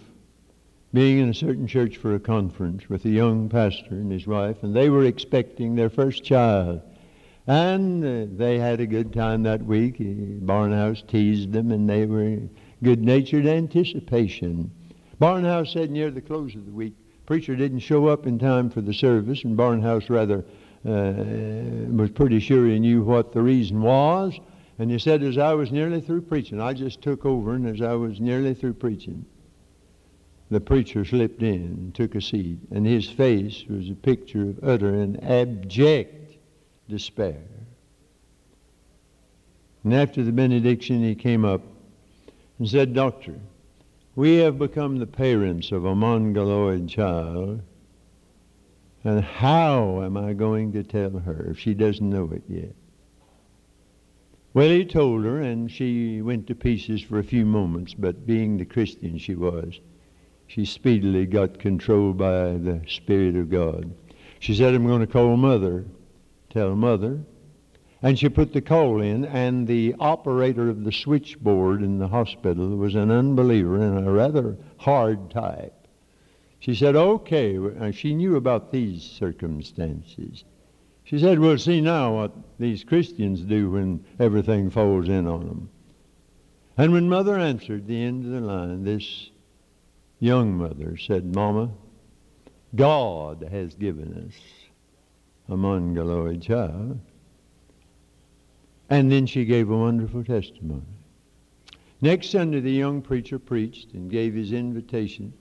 being 0.94 1.20
in 1.20 1.30
a 1.30 1.34
certain 1.34 1.68
church 1.68 1.98
for 1.98 2.16
a 2.16 2.20
conference 2.20 2.90
with 2.90 3.06
a 3.06 3.10
young 3.10 3.48
pastor 3.48 3.92
and 3.92 4.12
his 4.12 4.28
wife, 4.28 4.64
and 4.64 4.76
they 4.76 4.90
were 4.90 5.06
expecting 5.06 5.76
their 5.76 5.90
first 5.90 6.24
child. 6.24 6.82
And 7.48 8.04
uh, 8.04 8.36
they 8.38 8.60
had 8.60 8.82
a 8.82 8.86
good 8.86 9.14
time 9.14 9.44
that 9.44 9.66
week. 9.66 9.98
Barnhouse 10.00 11.08
teased 11.08 11.54
them, 11.54 11.72
and 11.72 11.90
they 11.90 12.06
were 12.06 12.38
good 12.84 13.02
natured 13.02 13.48
anticipation. 13.48 14.70
Barnhouse 15.20 15.74
said 15.74 15.90
near 15.90 16.12
the 16.12 16.22
close 16.22 16.56
of 16.56 16.66
the 16.66 16.72
week, 16.72 16.94
preacher 17.26 17.56
didn't 17.56 17.80
show 17.80 18.08
up 18.08 18.28
in 18.28 18.38
time 18.38 18.70
for 18.70 18.82
the 18.82 18.94
service, 18.94 19.44
and 19.44 19.58
Barnhouse 19.58 20.10
rather 20.10 20.44
uh, 20.86 21.14
was 21.94 22.12
pretty 22.12 22.40
sure 22.40 22.68
he 22.68 22.80
knew 22.80 23.04
what 23.04 23.32
the 23.32 23.42
reason 23.42 23.82
was. 23.82 24.38
And 24.80 24.90
he 24.90 24.98
said, 24.98 25.22
as 25.22 25.38
I 25.38 25.54
was 25.54 25.72
nearly 25.72 26.02
through 26.02 26.22
preaching, 26.22 26.60
I 26.60 26.74
just 26.74 27.02
took 27.02 27.26
over, 27.26 27.54
and 27.54 27.68
as 27.68 27.82
I 27.82 27.94
was 27.94 28.20
nearly 28.20 28.54
through 28.54 28.74
preaching, 28.74 29.26
the 30.50 30.60
preacher 30.60 31.06
slipped 31.06 31.44
in 31.44 31.62
and 31.62 31.96
took 31.96 32.16
a 32.16 32.22
seat, 32.22 32.60
and 32.72 32.86
his 32.86 33.08
face 33.08 33.64
was 33.70 33.90
a 33.90 33.96
picture 33.96 34.50
of 34.50 34.64
utter 34.64 34.94
and 34.94 35.24
abject 35.24 36.38
despair. 36.90 37.44
And 39.84 39.94
after 39.94 40.24
the 40.24 40.32
benediction, 40.32 41.04
he 41.04 41.16
came 41.16 41.46
up 41.46 41.62
and 42.60 42.68
said, 42.68 42.94
Doctor, 42.94 43.40
we 44.16 44.38
have 44.38 44.60
become 44.60 44.98
the 44.98 45.08
parents 45.08 45.72
of 45.72 45.86
a 45.86 45.96
mongoloid 45.96 46.90
child, 46.90 47.62
and 49.04 49.24
how 49.24 50.04
am 50.04 50.18
I 50.18 50.34
going 50.34 50.74
to 50.74 50.84
tell 50.84 51.18
her 51.20 51.48
if 51.50 51.60
she 51.60 51.74
doesn't 51.74 52.10
know 52.10 52.30
it 52.32 52.44
yet? 52.48 52.76
Well, 54.54 54.70
he 54.70 54.84
told 54.84 55.24
her, 55.24 55.40
and 55.40 55.72
she 55.72 56.22
went 56.22 56.48
to 56.48 56.56
pieces 56.56 57.02
for 57.02 57.20
a 57.20 57.24
few 57.24 57.46
moments, 57.46 57.94
but 57.94 58.26
being 58.26 58.58
the 58.58 58.66
Christian 58.66 59.18
she 59.18 59.34
was, 59.34 59.80
she 60.48 60.66
speedily 60.66 61.26
got 61.26 61.58
controlled 61.58 62.18
by 62.18 62.58
the 62.58 62.82
Spirit 62.86 63.38
of 63.38 63.50
God. 63.50 63.94
She 64.40 64.54
said, 64.54 64.74
I'm 64.74 64.86
going 64.86 65.00
to 65.00 65.08
call 65.08 65.38
mother. 65.38 65.86
Tell 66.50 66.76
mother. 66.76 67.22
And 68.02 68.20
she 68.20 68.28
put 68.28 68.52
the 68.52 68.62
call 68.62 69.00
in, 69.00 69.24
and 69.24 69.68
the 69.68 69.96
operator 70.00 70.68
of 70.68 70.84
the 70.84 70.92
switchboard 70.92 71.82
in 71.82 72.00
the 72.00 72.10
hospital 72.10 72.76
was 72.76 72.96
an 72.96 73.10
unbeliever 73.10 73.78
and 73.78 74.06
a 74.06 74.12
rather 74.12 74.58
hard 74.78 75.32
type. 75.32 75.88
She 76.60 76.76
said, 76.76 76.98
okay. 76.98 77.58
She 77.92 78.14
knew 78.14 78.36
about 78.36 78.72
these 78.72 79.02
circumstances. 79.02 80.44
She 81.12 81.20
said, 81.20 81.40
We'll 81.40 81.58
see 81.58 81.82
now 81.82 82.16
what 82.16 82.32
these 82.58 82.86
Christians 82.86 83.42
do 83.42 83.72
when 83.72 84.06
everything 84.18 84.70
falls 84.70 85.10
in 85.10 85.28
on 85.28 85.46
them. 85.46 85.70
And 86.78 86.94
when 86.94 87.10
mother 87.10 87.38
answered 87.38 87.86
the 87.86 88.02
end 88.02 88.24
of 88.24 88.32
the 88.32 88.40
line, 88.40 88.86
this 88.86 89.30
young 90.22 90.54
mother 90.54 90.96
said, 90.96 91.36
Mama, 91.36 91.70
God 92.76 93.46
has 93.52 93.74
given 93.74 94.26
us 94.26 94.70
a 95.50 95.58
mongoloid 95.58 96.44
child. 96.44 96.98
And 98.90 99.12
then 99.12 99.26
she 99.26 99.44
gave 99.44 99.70
a 99.70 99.78
wonderful 99.78 100.24
testimony. 100.24 100.86
Next 102.00 102.30
Sunday, 102.30 102.62
the 102.62 102.72
young 102.72 103.02
preacher 103.02 103.38
preached 103.38 103.92
and 103.92 104.10
gave 104.10 104.34
his 104.34 104.54
invitation. 104.54 105.34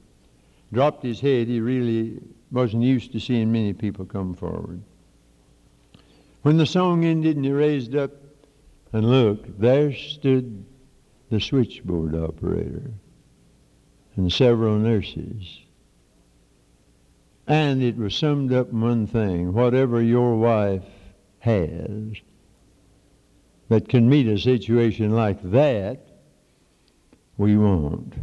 Dropped 0.73 1.05
his 1.05 1.21
head. 1.21 1.47
He 1.47 1.61
really 1.61 2.21
wasn't 2.51 2.83
used 2.83 3.13
to 3.13 3.21
seeing 3.21 3.53
many 3.53 3.73
people 3.73 4.05
come 4.05 4.35
forward. 4.35 4.83
When 6.42 6.57
the 6.57 6.66
song 6.66 7.05
ended 7.05 7.37
and 7.37 7.44
he 7.44 7.53
raised 7.53 7.94
up 7.94 8.12
and 8.92 9.09
looked, 9.09 9.61
there 9.61 9.92
stood 9.92 10.64
the 11.31 11.40
switchboard 11.40 12.14
operator 12.14 12.90
and 14.16 14.33
several 14.33 14.76
nurses. 14.79 15.61
And 17.46 17.83
it 17.83 17.96
was 17.96 18.14
summed 18.14 18.53
up 18.53 18.70
in 18.70 18.81
one 18.81 19.07
thing 19.07 19.53
whatever 19.53 20.00
your 20.00 20.37
wife 20.37 20.85
has 21.40 22.16
that 23.68 23.88
can 23.88 24.09
meet 24.09 24.26
a 24.26 24.38
situation 24.38 25.11
like 25.11 25.40
that, 25.50 26.00
we 27.37 27.57
won't. 27.57 28.14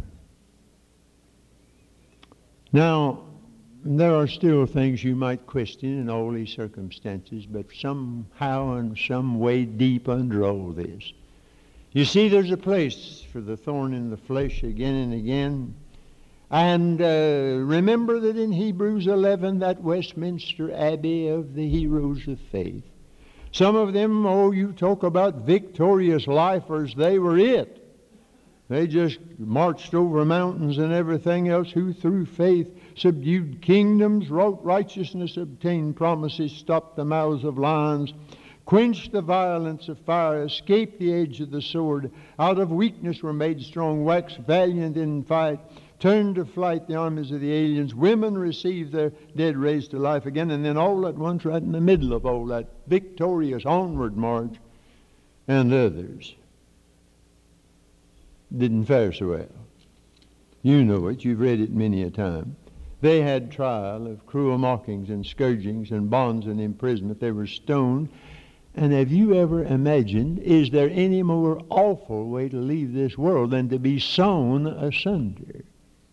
Now, 2.72 3.27
there 3.96 4.14
are 4.14 4.26
still 4.26 4.66
things 4.66 5.02
you 5.02 5.16
might 5.16 5.46
question 5.46 6.00
in 6.00 6.10
all 6.10 6.30
these 6.30 6.50
circumstances, 6.50 7.46
but 7.46 7.66
somehow 7.74 8.74
and 8.74 8.98
some 8.98 9.38
way 9.38 9.64
deep 9.64 10.08
under 10.08 10.44
all 10.44 10.72
this. 10.72 11.12
You 11.92 12.04
see, 12.04 12.28
there's 12.28 12.50
a 12.50 12.56
place 12.58 13.24
for 13.32 13.40
the 13.40 13.56
thorn 13.56 13.94
in 13.94 14.10
the 14.10 14.16
flesh 14.16 14.62
again 14.62 14.94
and 14.94 15.14
again. 15.14 15.74
And 16.50 17.00
uh, 17.00 17.64
remember 17.64 18.20
that 18.20 18.36
in 18.36 18.52
Hebrews 18.52 19.06
11, 19.06 19.60
that 19.60 19.80
Westminster 19.80 20.70
Abbey 20.74 21.28
of 21.28 21.54
the 21.54 21.68
heroes 21.68 22.28
of 22.28 22.38
faith, 22.52 22.84
some 23.52 23.74
of 23.74 23.94
them, 23.94 24.26
oh, 24.26 24.50
you 24.50 24.72
talk 24.72 25.02
about 25.02 25.46
victorious 25.46 26.26
lifers, 26.26 26.94
they 26.94 27.18
were 27.18 27.38
it. 27.38 27.87
They 28.68 28.86
just 28.86 29.18
marched 29.38 29.94
over 29.94 30.24
mountains 30.26 30.76
and 30.76 30.92
everything 30.92 31.48
else, 31.48 31.70
who 31.70 31.94
through 31.94 32.26
faith 32.26 32.68
subdued 32.96 33.62
kingdoms, 33.62 34.30
wrought 34.30 34.62
righteousness, 34.62 35.38
obtained 35.38 35.96
promises, 35.96 36.52
stopped 36.52 36.96
the 36.96 37.04
mouths 37.04 37.44
of 37.44 37.56
lions, 37.56 38.12
quenched 38.66 39.12
the 39.12 39.22
violence 39.22 39.88
of 39.88 39.98
fire, 40.00 40.42
escaped 40.42 40.98
the 40.98 41.14
edge 41.14 41.40
of 41.40 41.50
the 41.50 41.62
sword, 41.62 42.10
out 42.38 42.58
of 42.58 42.70
weakness 42.70 43.22
were 43.22 43.32
made 43.32 43.62
strong, 43.62 44.04
waxed 44.04 44.36
valiant 44.40 44.98
in 44.98 45.22
fight, 45.22 45.60
turned 45.98 46.34
to 46.34 46.44
flight 46.44 46.86
the 46.86 46.94
armies 46.94 47.30
of 47.30 47.40
the 47.40 47.52
aliens, 47.52 47.94
women 47.94 48.36
received 48.36 48.92
their 48.92 49.10
dead 49.34 49.56
raised 49.56 49.92
to 49.92 49.98
life 49.98 50.26
again, 50.26 50.50
and 50.50 50.62
then 50.62 50.76
all 50.76 51.06
at 51.06 51.16
once, 51.16 51.46
right 51.46 51.62
in 51.62 51.72
the 51.72 51.80
middle 51.80 52.12
of 52.12 52.26
all 52.26 52.44
that 52.44 52.68
victorious 52.86 53.64
onward 53.64 54.14
march, 54.14 54.56
and 55.48 55.72
others 55.72 56.34
didn't 58.56 58.86
fare 58.86 59.12
so 59.12 59.28
well. 59.28 59.46
You 60.62 60.84
know 60.84 61.08
it, 61.08 61.24
you've 61.24 61.40
read 61.40 61.60
it 61.60 61.70
many 61.70 62.02
a 62.02 62.10
time. 62.10 62.56
They 63.00 63.20
had 63.22 63.52
trial 63.52 64.06
of 64.06 64.26
cruel 64.26 64.58
mockings 64.58 65.08
and 65.08 65.24
scourgings 65.24 65.90
and 65.92 66.10
bonds 66.10 66.46
and 66.46 66.60
imprisonment. 66.60 67.20
They 67.20 67.30
were 67.30 67.46
stoned. 67.46 68.08
And 68.74 68.92
have 68.92 69.10
you 69.10 69.34
ever 69.34 69.64
imagined, 69.64 70.40
is 70.40 70.70
there 70.70 70.90
any 70.90 71.22
more 71.22 71.62
awful 71.68 72.28
way 72.28 72.48
to 72.48 72.56
leave 72.56 72.92
this 72.92 73.16
world 73.16 73.50
than 73.50 73.68
to 73.68 73.78
be 73.78 74.00
sown 74.00 74.66
asunder? 74.66 75.64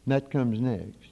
And 0.06 0.14
that 0.14 0.30
comes 0.30 0.60
next. 0.60 1.12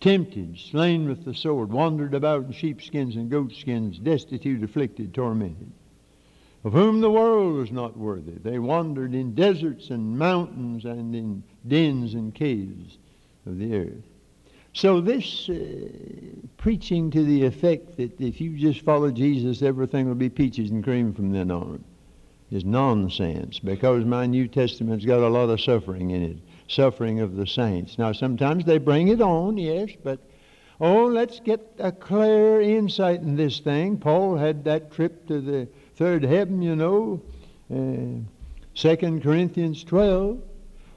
tempted, 0.00 0.58
slain 0.58 1.08
with 1.08 1.24
the 1.24 1.34
sword, 1.34 1.70
wandered 1.72 2.14
about 2.14 2.44
in 2.44 2.52
sheepskins 2.52 3.16
and 3.16 3.30
goatskins, 3.30 3.98
destitute, 3.98 4.62
afflicted, 4.62 5.12
tormented, 5.12 5.70
of 6.68 6.74
whom 6.74 7.00
the 7.00 7.10
world 7.10 7.54
was 7.54 7.72
not 7.72 7.96
worthy. 7.96 8.32
They 8.32 8.58
wandered 8.58 9.14
in 9.14 9.34
deserts 9.34 9.88
and 9.88 10.18
mountains 10.18 10.84
and 10.84 11.14
in 11.14 11.42
dens 11.66 12.12
and 12.12 12.34
caves 12.34 12.98
of 13.46 13.58
the 13.58 13.74
earth. 13.74 14.04
So 14.74 15.00
this 15.00 15.48
uh, 15.48 15.88
preaching 16.58 17.10
to 17.12 17.24
the 17.24 17.46
effect 17.46 17.96
that 17.96 18.20
if 18.20 18.38
you 18.38 18.58
just 18.58 18.82
follow 18.82 19.10
Jesus, 19.10 19.62
everything 19.62 20.08
will 20.08 20.14
be 20.14 20.28
peaches 20.28 20.70
and 20.70 20.84
cream 20.84 21.14
from 21.14 21.32
then 21.32 21.50
on 21.50 21.82
is 22.50 22.66
nonsense 22.66 23.58
because 23.60 24.04
my 24.04 24.26
New 24.26 24.46
Testament's 24.46 25.06
got 25.06 25.20
a 25.20 25.28
lot 25.28 25.48
of 25.48 25.62
suffering 25.62 26.10
in 26.10 26.22
it, 26.22 26.36
suffering 26.68 27.20
of 27.20 27.36
the 27.36 27.46
saints. 27.46 27.96
Now 27.96 28.12
sometimes 28.12 28.66
they 28.66 28.76
bring 28.76 29.08
it 29.08 29.22
on, 29.22 29.56
yes, 29.56 29.88
but 30.04 30.20
oh, 30.82 31.06
let's 31.06 31.40
get 31.40 31.60
a 31.78 31.92
clear 31.92 32.60
insight 32.60 33.22
in 33.22 33.36
this 33.36 33.60
thing. 33.60 33.96
Paul 33.96 34.36
had 34.36 34.64
that 34.64 34.92
trip 34.92 35.26
to 35.28 35.40
the 35.40 35.66
third 35.98 36.22
heaven, 36.22 36.62
you 36.62 36.76
know, 36.76 37.20
uh, 37.74 38.22
2 38.74 39.20
Corinthians 39.20 39.82
12. 39.82 40.40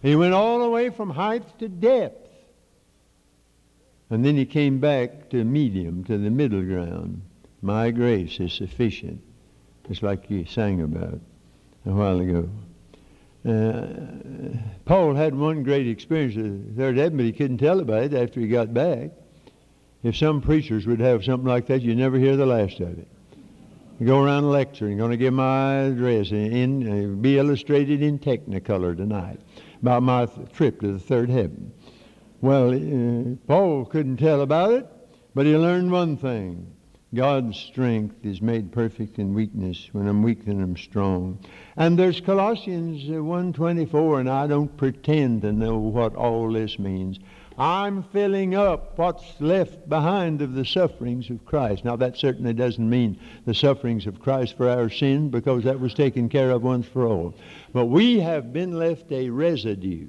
He 0.04 0.16
went 0.16 0.34
all 0.36 0.60
the 0.60 0.70
way 0.70 0.92
from 0.92 1.10
height 1.10 1.58
to 1.60 1.68
depth. 1.68 2.30
And 4.12 4.24
then 4.24 4.36
he 4.36 4.46
came 4.46 4.80
back 4.80 5.30
to 5.32 5.44
medium, 5.44 6.04
to 6.04 6.18
the 6.20 6.30
middle 6.30 6.62
ground. 6.62 7.24
My 7.64 7.90
grace 7.90 8.40
is 8.40 8.54
sufficient. 8.54 9.22
Just 9.88 10.04
like 10.04 10.30
you 10.30 10.46
sang 10.46 10.82
about 10.82 11.20
a 11.86 11.92
while 11.92 12.20
ago. 12.20 12.50
Uh, 13.44 14.56
Paul 14.86 15.16
had 15.16 15.34
one 15.34 15.64
great 15.64 15.88
experience 15.88 16.38
at 16.38 16.78
Third 16.78 16.98
Heaven, 16.98 17.18
but 17.18 17.26
he 17.26 17.32
couldn't 17.32 17.58
tell 17.58 17.80
about 17.80 18.04
it 18.04 18.14
after 18.14 18.40
he 18.40 18.48
got 18.48 18.72
back. 18.72 19.10
If 20.04 20.16
some 20.16 20.42
preachers 20.42 20.86
would 20.86 21.00
have 21.00 21.24
something 21.24 21.48
like 21.48 21.68
that, 21.68 21.82
you'd 21.82 21.98
never 21.98 22.20
hear 22.20 22.36
the 22.36 22.46
last 22.46 22.80
of 22.80 23.00
it. 23.00 23.08
Go 24.04 24.24
around 24.24 24.50
lecturing, 24.50 24.98
going 24.98 25.12
to 25.12 25.18
give 25.18 25.34
my 25.34 25.74
address, 25.74 26.32
in, 26.32 27.14
uh, 27.14 27.22
be 27.22 27.38
illustrated 27.38 28.02
in 28.02 28.18
Technicolor 28.18 28.98
tonight 28.98 29.40
about 29.80 30.02
my 30.02 30.26
th- 30.26 30.52
trip 30.54 30.82
to 30.82 30.94
the 30.94 31.00
third 31.00 31.30
heaven. 31.30 31.72
Well, 32.42 32.72
uh, 32.74 33.36
Paul 33.46 33.86
couldn't 33.86 34.18
tell 34.18 34.42
about 34.42 34.72
it, 34.72 34.88
but 35.36 35.46
he 35.46 35.56
learned 35.56 35.92
one 35.92 36.18
thing. 36.18 36.74
God's 37.14 37.60
strength 37.60 38.26
is 38.26 38.42
made 38.42 38.72
perfect 38.72 39.20
in 39.20 39.36
weakness. 39.36 39.90
When 39.92 40.08
I'm 40.08 40.24
weak, 40.24 40.46
then 40.46 40.64
I'm 40.64 40.78
strong. 40.78 41.38
And 41.78 42.00
there's 42.00 42.22
Colossians 42.22 43.04
1.24, 43.04 43.94
uh, 43.94 44.16
and 44.16 44.30
I 44.30 44.48
don't 44.48 44.76
pretend 44.78 45.44
to 45.44 45.52
know 45.52 45.78
what 45.78 46.16
all 46.16 46.52
this 46.52 46.80
means. 46.80 47.20
I'm 47.58 48.04
filling 48.04 48.56
up 48.56 48.98
what's 48.98 49.40
left 49.40 49.88
behind 49.88 50.42
of 50.42 50.54
the 50.54 50.66
sufferings 50.66 51.30
of 51.30 51.46
Christ. 51.46 51.84
Now, 51.84 51.96
that 51.98 52.18
certainly 52.18 52.54
doesn't 52.54 52.90
mean 52.90 53.20
the 53.46 53.54
sufferings 53.54 54.08
of 54.08 54.22
Christ 54.22 54.58
for 54.58 54.70
our 54.70 54.90
sin, 54.90 55.30
because 55.30 55.64
that 55.66 55.80
was 55.80 55.94
taken 55.94 56.30
care 56.30 56.52
of 56.52 56.64
once 56.64 56.88
for 56.88 57.06
all. 57.06 57.36
But 57.74 57.86
we 57.86 58.20
have 58.20 58.54
been 58.54 58.80
left 58.80 59.12
a 59.12 59.30
residue 59.30 60.08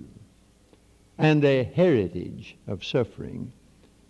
and 1.19 1.45
a 1.45 1.65
heritage 1.65 2.57
of 2.67 2.85
suffering 2.85 3.53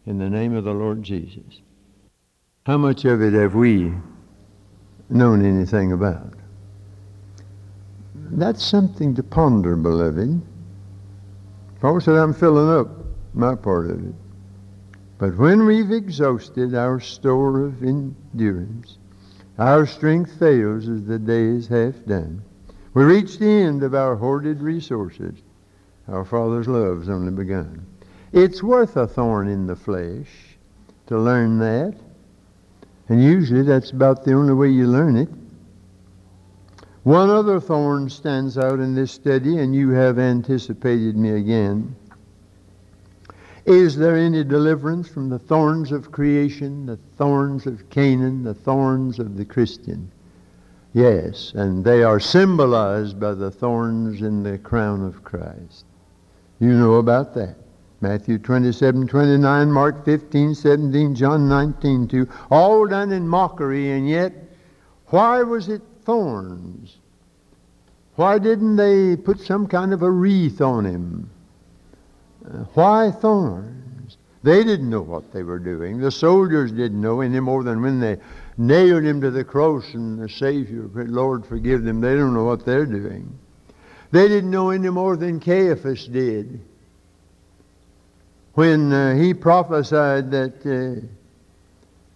in 0.06 0.18
the 0.18 0.30
name 0.30 0.54
of 0.54 0.64
the 0.64 0.74
Lord 0.74 1.02
Jesus. 1.02 1.60
How 2.64 2.76
much 2.76 3.04
of 3.04 3.22
it 3.22 3.32
have 3.32 3.54
we 3.54 3.92
known 5.08 5.44
anything 5.44 5.92
about? 5.92 6.34
That's 8.14 8.64
something 8.64 9.14
to 9.16 9.22
ponder, 9.22 9.74
beloved. 9.74 10.40
Paul 11.80 12.00
said, 12.00 12.14
I'm 12.14 12.32
filling 12.32 12.70
up 12.70 13.01
my 13.34 13.54
part 13.54 13.90
of 13.90 14.04
it. 14.04 14.14
But 15.18 15.36
when 15.36 15.66
we've 15.66 15.92
exhausted 15.92 16.74
our 16.74 16.98
store 17.00 17.60
of 17.60 17.82
endurance, 17.82 18.98
our 19.58 19.86
strength 19.86 20.38
fails 20.38 20.88
as 20.88 21.04
the 21.04 21.18
day 21.18 21.44
is 21.44 21.66
half 21.68 21.94
done. 22.06 22.42
We 22.94 23.04
reach 23.04 23.38
the 23.38 23.46
end 23.46 23.82
of 23.82 23.94
our 23.94 24.16
hoarded 24.16 24.60
resources. 24.60 25.34
Our 26.08 26.24
Father's 26.24 26.68
love 26.68 26.98
has 26.98 27.08
only 27.08 27.32
begun. 27.32 27.86
It's 28.32 28.62
worth 28.62 28.96
a 28.96 29.06
thorn 29.06 29.48
in 29.48 29.66
the 29.66 29.76
flesh 29.76 30.28
to 31.06 31.18
learn 31.18 31.58
that. 31.58 31.94
And 33.08 33.22
usually 33.22 33.62
that's 33.62 33.90
about 33.90 34.24
the 34.24 34.32
only 34.32 34.54
way 34.54 34.68
you 34.68 34.86
learn 34.86 35.16
it. 35.16 35.28
One 37.02 37.30
other 37.30 37.60
thorn 37.60 38.08
stands 38.08 38.56
out 38.56 38.78
in 38.78 38.94
this 38.94 39.12
study, 39.12 39.58
and 39.58 39.74
you 39.74 39.90
have 39.90 40.18
anticipated 40.18 41.16
me 41.16 41.30
again. 41.30 41.96
Is 43.64 43.96
there 43.96 44.16
any 44.16 44.42
deliverance 44.42 45.08
from 45.08 45.28
the 45.28 45.38
thorns 45.38 45.92
of 45.92 46.10
creation, 46.10 46.86
the 46.86 46.98
thorns 47.16 47.66
of 47.66 47.88
Canaan, 47.90 48.42
the 48.42 48.54
thorns 48.54 49.20
of 49.20 49.36
the 49.36 49.44
Christian? 49.44 50.10
Yes, 50.92 51.52
and 51.54 51.84
they 51.84 52.02
are 52.02 52.18
symbolized 52.20 53.20
by 53.20 53.34
the 53.34 53.50
thorns 53.50 54.20
in 54.20 54.42
the 54.42 54.58
crown 54.58 55.04
of 55.04 55.22
Christ. 55.22 55.84
You 56.58 56.72
know 56.72 56.94
about 56.94 57.34
that. 57.34 57.56
Matthew 58.00 58.38
27, 58.38 59.06
29, 59.06 59.70
Mark 59.70 60.04
15, 60.04 60.56
17, 60.56 61.14
John 61.14 61.48
19, 61.48 62.08
2. 62.08 62.28
All 62.50 62.86
done 62.88 63.12
in 63.12 63.28
mockery, 63.28 63.92
and 63.92 64.08
yet, 64.08 64.32
why 65.06 65.42
was 65.42 65.68
it 65.68 65.82
thorns? 66.04 66.98
Why 68.16 68.38
didn't 68.38 68.74
they 68.74 69.16
put 69.16 69.38
some 69.40 69.68
kind 69.68 69.92
of 69.92 70.02
a 70.02 70.10
wreath 70.10 70.60
on 70.60 70.84
him? 70.84 71.30
Uh, 72.44 72.64
why 72.74 73.10
thorns? 73.10 74.16
They 74.42 74.64
didn't 74.64 74.90
know 74.90 75.02
what 75.02 75.32
they 75.32 75.42
were 75.42 75.58
doing. 75.58 75.98
The 75.98 76.10
soldiers 76.10 76.72
didn't 76.72 77.00
know 77.00 77.20
any 77.20 77.38
more 77.38 77.62
than 77.62 77.80
when 77.80 78.00
they 78.00 78.18
nailed 78.58 79.04
him 79.04 79.20
to 79.20 79.30
the 79.30 79.44
cross 79.44 79.94
and 79.94 80.18
the 80.18 80.28
Savior, 80.28 80.88
Lord, 80.94 81.46
forgive 81.46 81.84
them. 81.84 82.00
They 82.00 82.16
don't 82.16 82.34
know 82.34 82.44
what 82.44 82.64
they're 82.64 82.86
doing. 82.86 83.38
They 84.10 84.28
didn't 84.28 84.50
know 84.50 84.70
any 84.70 84.90
more 84.90 85.16
than 85.16 85.40
Caiaphas 85.40 86.06
did 86.06 86.60
when 88.54 88.92
uh, 88.92 89.14
he 89.14 89.32
prophesied 89.32 90.30
that 90.30 90.54
uh, 90.66 91.06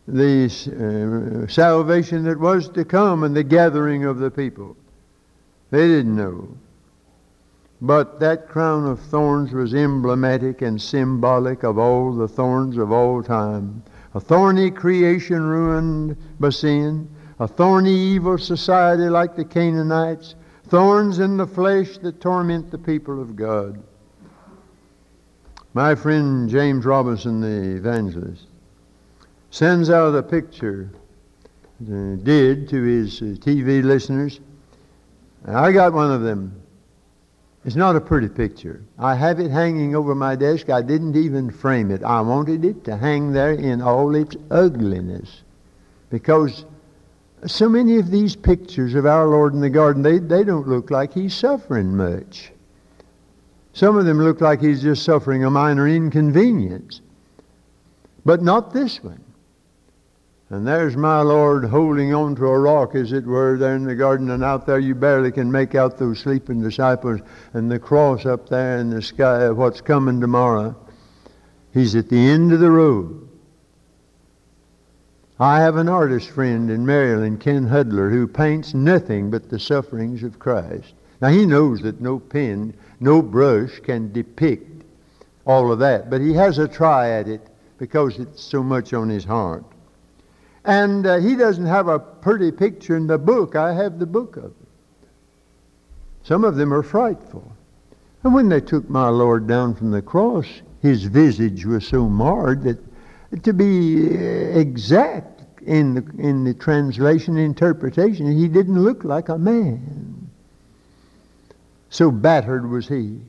the 0.07 1.45
uh, 1.47 1.51
salvation 1.51 2.25
that 2.25 2.39
was 2.39 2.69
to 2.71 2.85
come 2.85 3.25
and 3.25 3.35
the 3.35 3.43
gathering 3.43 4.05
of 4.05 4.19
the 4.19 4.31
people. 4.31 4.77
They 5.71 5.89
didn't 5.89 6.15
know. 6.15 6.57
But 7.81 8.21
that 8.21 8.49
crown 8.49 8.87
of 8.87 9.01
thorns 9.01 9.53
was 9.53 9.75
emblematic 9.75 10.63
and 10.63 10.81
symbolic 10.81 11.63
of 11.63 11.79
all 11.79 12.13
the 12.13 12.29
thorns 12.29 12.79
of 12.79 12.91
all 12.91 13.23
time. 13.23 13.83
A 14.15 14.21
thorny 14.21 14.71
creation 14.71 15.43
ruined 15.43 16.17
by 16.41 16.49
sin, 16.49 17.09
a 17.39 17.47
thorny 17.47 17.93
evil 17.93 18.39
society 18.39 19.11
like 19.11 19.37
the 19.37 19.45
Canaanites, 19.45 20.37
thorns 20.69 21.19
in 21.19 21.37
the 21.37 21.47
flesh 21.47 21.99
that 21.99 22.21
torment 22.21 22.71
the 22.71 22.79
people 22.79 23.21
of 23.21 23.37
God. 23.37 23.83
My 25.75 25.95
friend 25.95 26.49
James 26.49 26.87
Robison, 26.87 27.43
the 27.43 27.77
evangelist, 27.77 28.47
sends 29.51 29.91
out 29.91 30.15
a 30.15 30.23
picture, 30.23 30.91
uh, 31.83 32.17
did 32.23 32.71
to 32.71 32.83
his 32.83 33.21
uh, 33.21 33.37
TV 33.39 33.85
listeners. 33.85 34.41
I 35.47 35.73
got 35.73 35.93
one 35.93 36.11
of 36.11 36.23
them. 36.23 36.63
It's 37.67 37.75
not 37.75 37.97
a 37.97 38.01
pretty 38.01 38.29
picture. 38.29 38.81
I 38.97 39.17
have 39.17 39.41
it 39.41 39.51
hanging 39.51 39.97
over 39.97 40.15
my 40.15 40.37
desk. 40.37 40.71
I 40.71 40.83
didn't 40.83 41.17
even 41.17 41.51
frame 41.51 41.91
it. 41.91 42.05
I 42.05 42.21
wanted 42.21 42.65
it 42.65 42.85
to 42.85 42.97
hang 42.97 43.33
there 43.33 43.55
in 43.55 43.83
all 43.83 44.15
its 44.15 44.37
ugliness 44.53 45.43
because 46.09 46.65
so 47.45 47.69
many 47.69 47.99
of 47.99 48.13
these 48.13 48.37
pictures 48.37 48.95
of 48.95 49.05
our 49.05 49.27
Lord 49.27 49.53
in 49.53 49.61
the 49.61 49.69
garden, 49.69 50.03
they, 50.03 50.19
they 50.19 50.45
don't 50.45 50.69
look 50.69 50.93
like 50.93 51.13
he's 51.13 51.35
suffering 51.35 51.97
much. 51.97 52.53
Some 53.73 53.97
of 53.97 54.05
them 54.05 54.21
look 54.21 54.41
like 54.41 54.61
he's 54.61 54.81
just 54.81 55.03
suffering 55.03 55.43
a 55.43 55.51
minor 55.51 55.89
inconvenience. 55.89 57.01
But 58.25 58.43
not 58.43 58.73
this 58.73 59.03
one. 59.03 59.25
And 60.49 60.65
there's 60.65 60.97
my 60.97 61.23
Lord 61.23 61.65
holding 61.65 62.15
on 62.15 62.37
to 62.37 62.47
a 62.47 62.59
rock, 62.59 62.95
as 62.95 63.13
it 63.13 63.25
were, 63.25 63.59
there 63.59 63.75
in 63.75 63.83
the 63.83 63.97
garden, 63.97 64.31
and 64.31 64.45
out 64.45 64.65
there 64.65 64.79
you 64.79 64.95
barely 64.95 65.33
can 65.33 65.51
make 65.51 65.75
out 65.75 65.99
those 65.99 66.21
sleeping 66.21 66.63
disciples 66.63 67.21
and 67.53 67.69
the 67.69 67.81
cross 67.81 68.25
up 68.27 68.49
there 68.49 68.79
in 68.79 68.91
the 68.91 69.03
sky 69.03 69.43
of 69.43 69.57
what's 69.57 69.81
coming 69.81 70.21
tomorrow. 70.21 70.77
He's 71.75 71.97
at 71.97 72.09
the 72.09 72.29
end 72.29 72.53
of 72.53 72.61
the 72.61 72.71
road. 72.71 73.29
I 75.41 75.59
have 75.59 75.77
an 75.77 75.89
artist 75.89 76.31
friend 76.31 76.71
in 76.71 76.87
Maryland, 76.87 77.41
Ken 77.41 77.67
Hudler, 77.69 78.11
who 78.11 78.29
paints 78.29 78.73
nothing 78.73 79.31
but 79.31 79.51
the 79.51 79.59
sufferings 79.59 80.23
of 80.23 80.39
Christ. 80.39 80.95
Now 81.21 81.29
he 81.29 81.45
knows 81.45 81.83
that 81.83 82.01
no 82.01 82.21
pen, 82.21 82.73
no 83.01 83.21
brush 83.21 83.81
can 83.81 84.13
depict 84.13 84.85
all 85.45 85.73
of 85.73 85.81
that, 85.81 86.09
but 86.09 86.21
he 86.21 86.35
has 86.35 86.59
a 86.59 86.69
try 86.69 87.11
at 87.11 87.27
it 87.27 87.47
because 87.79 88.19
it's 88.21 88.43
so 88.43 88.63
much 88.63 88.95
on 88.95 89.09
his 89.09 89.25
heart. 89.25 89.65
And 90.67 91.07
uh, 91.07 91.19
he 91.19 91.37
doesn't 91.37 91.67
have 91.67 91.87
a 91.87 92.01
pretty 92.01 92.51
picture 92.51 92.97
in 92.97 93.07
the 93.07 93.19
book. 93.19 93.55
I 93.55 93.73
have 93.73 94.01
the 94.01 94.07
book 94.07 94.37
of 94.37 94.47
it. 94.47 95.09
Some 96.25 96.43
of 96.43 96.57
them 96.57 96.75
are 96.75 96.83
frightful. 96.83 97.53
And 98.25 98.35
when 98.35 98.49
they 98.49 98.61
took 98.61 98.91
my 98.91 99.09
Lord 99.09 99.47
down 99.47 99.77
from 99.77 99.93
the 99.93 100.03
cross, 100.03 100.47
his 100.83 101.05
visage 101.05 101.65
was 101.65 101.87
so 101.87 102.09
marred 102.09 102.65
that 102.65 102.79
to 103.45 103.53
be 103.53 104.13
exact 104.13 105.45
in 105.63 105.95
the, 105.95 106.05
in 106.19 106.43
the 106.43 106.55
translation 106.55 107.37
interpretation, 107.37 108.37
he 108.37 108.49
didn't 108.49 108.83
look 108.83 109.05
like 109.05 109.29
a 109.29 109.39
man. 109.39 110.29
So 111.91 112.11
battered 112.11 112.69
was 112.69 112.89
he. 112.89 113.21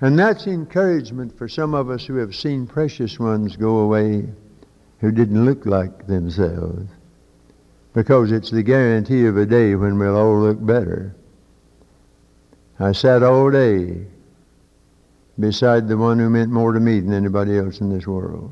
And 0.00 0.18
that's 0.18 0.46
encouragement 0.46 1.36
for 1.36 1.48
some 1.48 1.74
of 1.74 1.90
us 1.90 2.06
who 2.06 2.16
have 2.16 2.34
seen 2.34 2.66
precious 2.66 3.18
ones 3.18 3.56
go 3.56 3.78
away 3.78 4.26
who 5.04 5.12
didn't 5.12 5.44
look 5.44 5.66
like 5.66 6.06
themselves. 6.06 6.88
Because 7.92 8.32
it's 8.32 8.50
the 8.50 8.62
guarantee 8.62 9.26
of 9.26 9.36
a 9.36 9.44
day 9.44 9.74
when 9.74 9.98
we'll 9.98 10.16
all 10.16 10.40
look 10.40 10.64
better. 10.64 11.14
I 12.80 12.92
sat 12.92 13.22
all 13.22 13.50
day 13.50 14.06
beside 15.38 15.88
the 15.88 15.98
one 15.98 16.18
who 16.18 16.30
meant 16.30 16.50
more 16.50 16.72
to 16.72 16.80
me 16.80 17.00
than 17.00 17.12
anybody 17.12 17.58
else 17.58 17.82
in 17.82 17.90
this 17.90 18.06
world. 18.06 18.50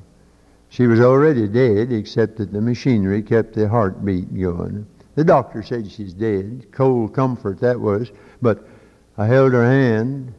She 0.68 0.86
was 0.86 1.00
already 1.00 1.48
dead, 1.48 1.90
except 1.90 2.36
that 2.36 2.52
the 2.52 2.60
machinery 2.60 3.22
kept 3.22 3.54
the 3.54 3.66
heartbeat 3.66 4.38
going. 4.38 4.84
The 5.14 5.24
doctor 5.24 5.62
said 5.62 5.90
she's 5.90 6.12
dead. 6.12 6.66
Cold 6.70 7.14
comfort 7.14 7.60
that 7.60 7.80
was. 7.80 8.12
But 8.42 8.68
I 9.16 9.24
held 9.24 9.54
her 9.54 9.64
hand, 9.64 10.34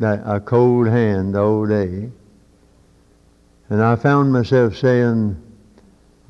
that 0.00 0.22
a 0.26 0.40
cold 0.40 0.88
hand 0.88 1.36
all 1.36 1.66
day. 1.66 2.10
And 3.68 3.80
I 3.80 3.94
found 3.94 4.32
myself 4.32 4.76
saying, 4.76 5.40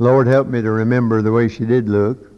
Lord, 0.03 0.27
help 0.27 0.49
me 0.49 0.61
to 0.61 0.71
remember 0.73 1.23
the 1.23 1.31
way 1.31 1.47
she 1.47 1.65
did 1.65 1.89
look 1.89 2.29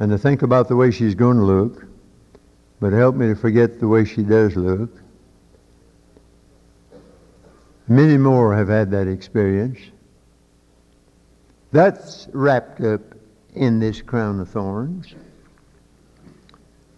and 0.00 0.10
to 0.10 0.18
think 0.18 0.42
about 0.42 0.66
the 0.66 0.74
way 0.74 0.90
she's 0.90 1.14
going 1.14 1.36
to 1.36 1.44
look, 1.44 1.86
but 2.80 2.92
help 2.92 3.14
me 3.14 3.28
to 3.28 3.36
forget 3.36 3.78
the 3.78 3.86
way 3.86 4.04
she 4.04 4.24
does 4.24 4.56
look. 4.56 4.90
Many 7.86 8.18
more 8.18 8.56
have 8.56 8.66
had 8.66 8.90
that 8.90 9.06
experience. 9.06 9.78
That's 11.70 12.26
wrapped 12.32 12.80
up 12.80 13.02
in 13.54 13.78
this 13.78 14.02
crown 14.02 14.40
of 14.40 14.48
thorns. 14.48 15.14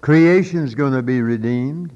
Creation's 0.01 0.75
going 0.75 0.95
to 0.95 1.03
be 1.03 1.21
redeemed. 1.21 1.93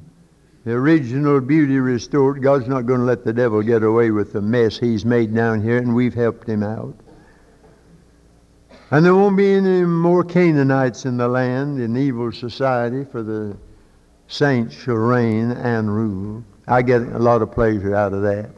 The 0.66 0.72
original 0.72 1.40
beauty 1.40 1.78
restored. 1.78 2.42
God's 2.42 2.68
not 2.68 2.84
going 2.84 3.00
to 3.00 3.06
let 3.06 3.24
the 3.24 3.32
devil 3.32 3.62
get 3.62 3.82
away 3.82 4.10
with 4.10 4.34
the 4.34 4.42
mess 4.42 4.76
he's 4.76 5.06
made 5.06 5.34
down 5.34 5.62
here, 5.62 5.78
and 5.78 5.94
we've 5.94 6.12
helped 6.12 6.46
him 6.46 6.62
out. 6.62 6.94
And 8.94 9.04
there 9.04 9.16
won't 9.16 9.36
be 9.36 9.54
any 9.54 9.82
more 9.82 10.22
Canaanites 10.22 11.04
in 11.04 11.16
the 11.16 11.26
land 11.26 11.80
in 11.80 11.96
evil 11.96 12.30
society, 12.30 13.04
for 13.04 13.24
the 13.24 13.56
saints 14.28 14.72
shall 14.72 14.94
reign 14.94 15.50
and 15.50 15.92
rule. 15.92 16.44
I 16.68 16.82
get 16.82 17.02
a 17.02 17.18
lot 17.18 17.42
of 17.42 17.50
pleasure 17.50 17.96
out 17.96 18.12
of 18.12 18.22
that. 18.22 18.50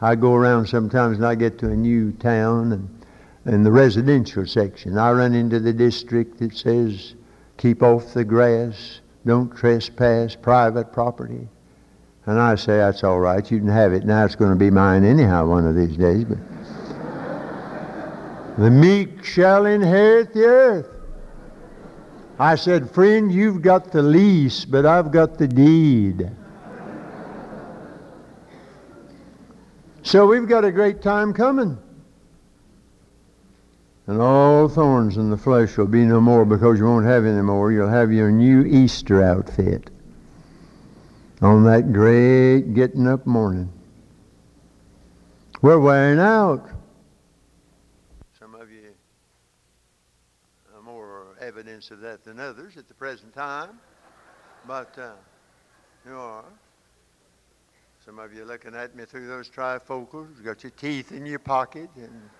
I 0.00 0.14
go 0.14 0.32
around 0.32 0.68
sometimes 0.68 1.18
and 1.18 1.26
I 1.26 1.34
get 1.34 1.58
to 1.58 1.66
a 1.70 1.76
new 1.76 2.12
town 2.12 2.72
and 2.72 2.88
in 3.44 3.62
the 3.62 3.70
residential 3.70 4.46
section. 4.46 4.96
I 4.96 5.12
run 5.12 5.34
into 5.34 5.60
the 5.60 5.74
district 5.74 6.38
that 6.38 6.56
says, 6.56 7.14
keep 7.58 7.82
off 7.82 8.14
the 8.14 8.24
grass, 8.24 9.02
don't 9.26 9.54
trespass, 9.54 10.34
private 10.34 10.94
property. 10.94 11.46
And 12.24 12.40
I 12.40 12.54
say, 12.54 12.78
that's 12.78 13.04
all 13.04 13.20
right, 13.20 13.50
you 13.50 13.58
can 13.58 13.68
have 13.68 13.92
it. 13.92 14.06
Now 14.06 14.24
it's 14.24 14.34
going 14.34 14.52
to 14.52 14.56
be 14.56 14.70
mine 14.70 15.04
anyhow 15.04 15.46
one 15.46 15.66
of 15.66 15.76
these 15.76 15.98
days. 15.98 16.24
But 16.24 16.38
the 18.58 18.70
meek 18.70 19.24
shall 19.24 19.64
inherit 19.64 20.34
the 20.34 20.44
earth. 20.44 20.88
I 22.38 22.54
said, 22.54 22.90
friend, 22.90 23.32
you've 23.32 23.62
got 23.62 23.90
the 23.90 24.02
lease, 24.02 24.64
but 24.64 24.84
I've 24.84 25.10
got 25.10 25.38
the 25.38 25.48
deed. 25.48 26.30
So 30.02 30.26
we've 30.26 30.48
got 30.48 30.64
a 30.64 30.72
great 30.72 31.02
time 31.02 31.32
coming. 31.32 31.78
And 34.06 34.22
all 34.22 34.68
thorns 34.68 35.18
in 35.18 35.28
the 35.28 35.36
flesh 35.36 35.76
will 35.76 35.86
be 35.86 36.04
no 36.04 36.18
more 36.18 36.46
because 36.46 36.78
you 36.78 36.86
won't 36.86 37.04
have 37.04 37.26
any 37.26 37.42
more. 37.42 37.70
You'll 37.70 37.90
have 37.90 38.10
your 38.10 38.30
new 38.30 38.64
Easter 38.64 39.22
outfit 39.22 39.90
on 41.42 41.64
that 41.64 41.92
great 41.92 42.72
getting 42.72 43.06
up 43.06 43.26
morning. 43.26 43.70
We're 45.60 45.78
wearing 45.78 46.20
out. 46.20 46.70
Some 48.38 48.54
of 48.54 48.70
you 48.70 48.94
are 50.74 50.82
more 50.82 51.36
evidence 51.58 51.90
of 51.90 51.98
that 52.00 52.22
than 52.22 52.38
others 52.38 52.76
at 52.76 52.86
the 52.86 52.94
present 52.94 53.34
time. 53.34 53.80
But 54.68 54.96
uh, 54.96 55.10
you 56.06 56.14
are. 56.14 56.44
Some 58.04 58.20
of 58.20 58.32
you 58.32 58.44
looking 58.44 58.76
at 58.76 58.94
me 58.94 59.04
through 59.04 59.26
those 59.26 59.50
trifocals, 59.50 60.38
you 60.38 60.44
got 60.44 60.62
your 60.62 60.70
teeth 60.70 61.10
in 61.10 61.26
your 61.26 61.40
pocket 61.40 61.90
and 61.96 62.30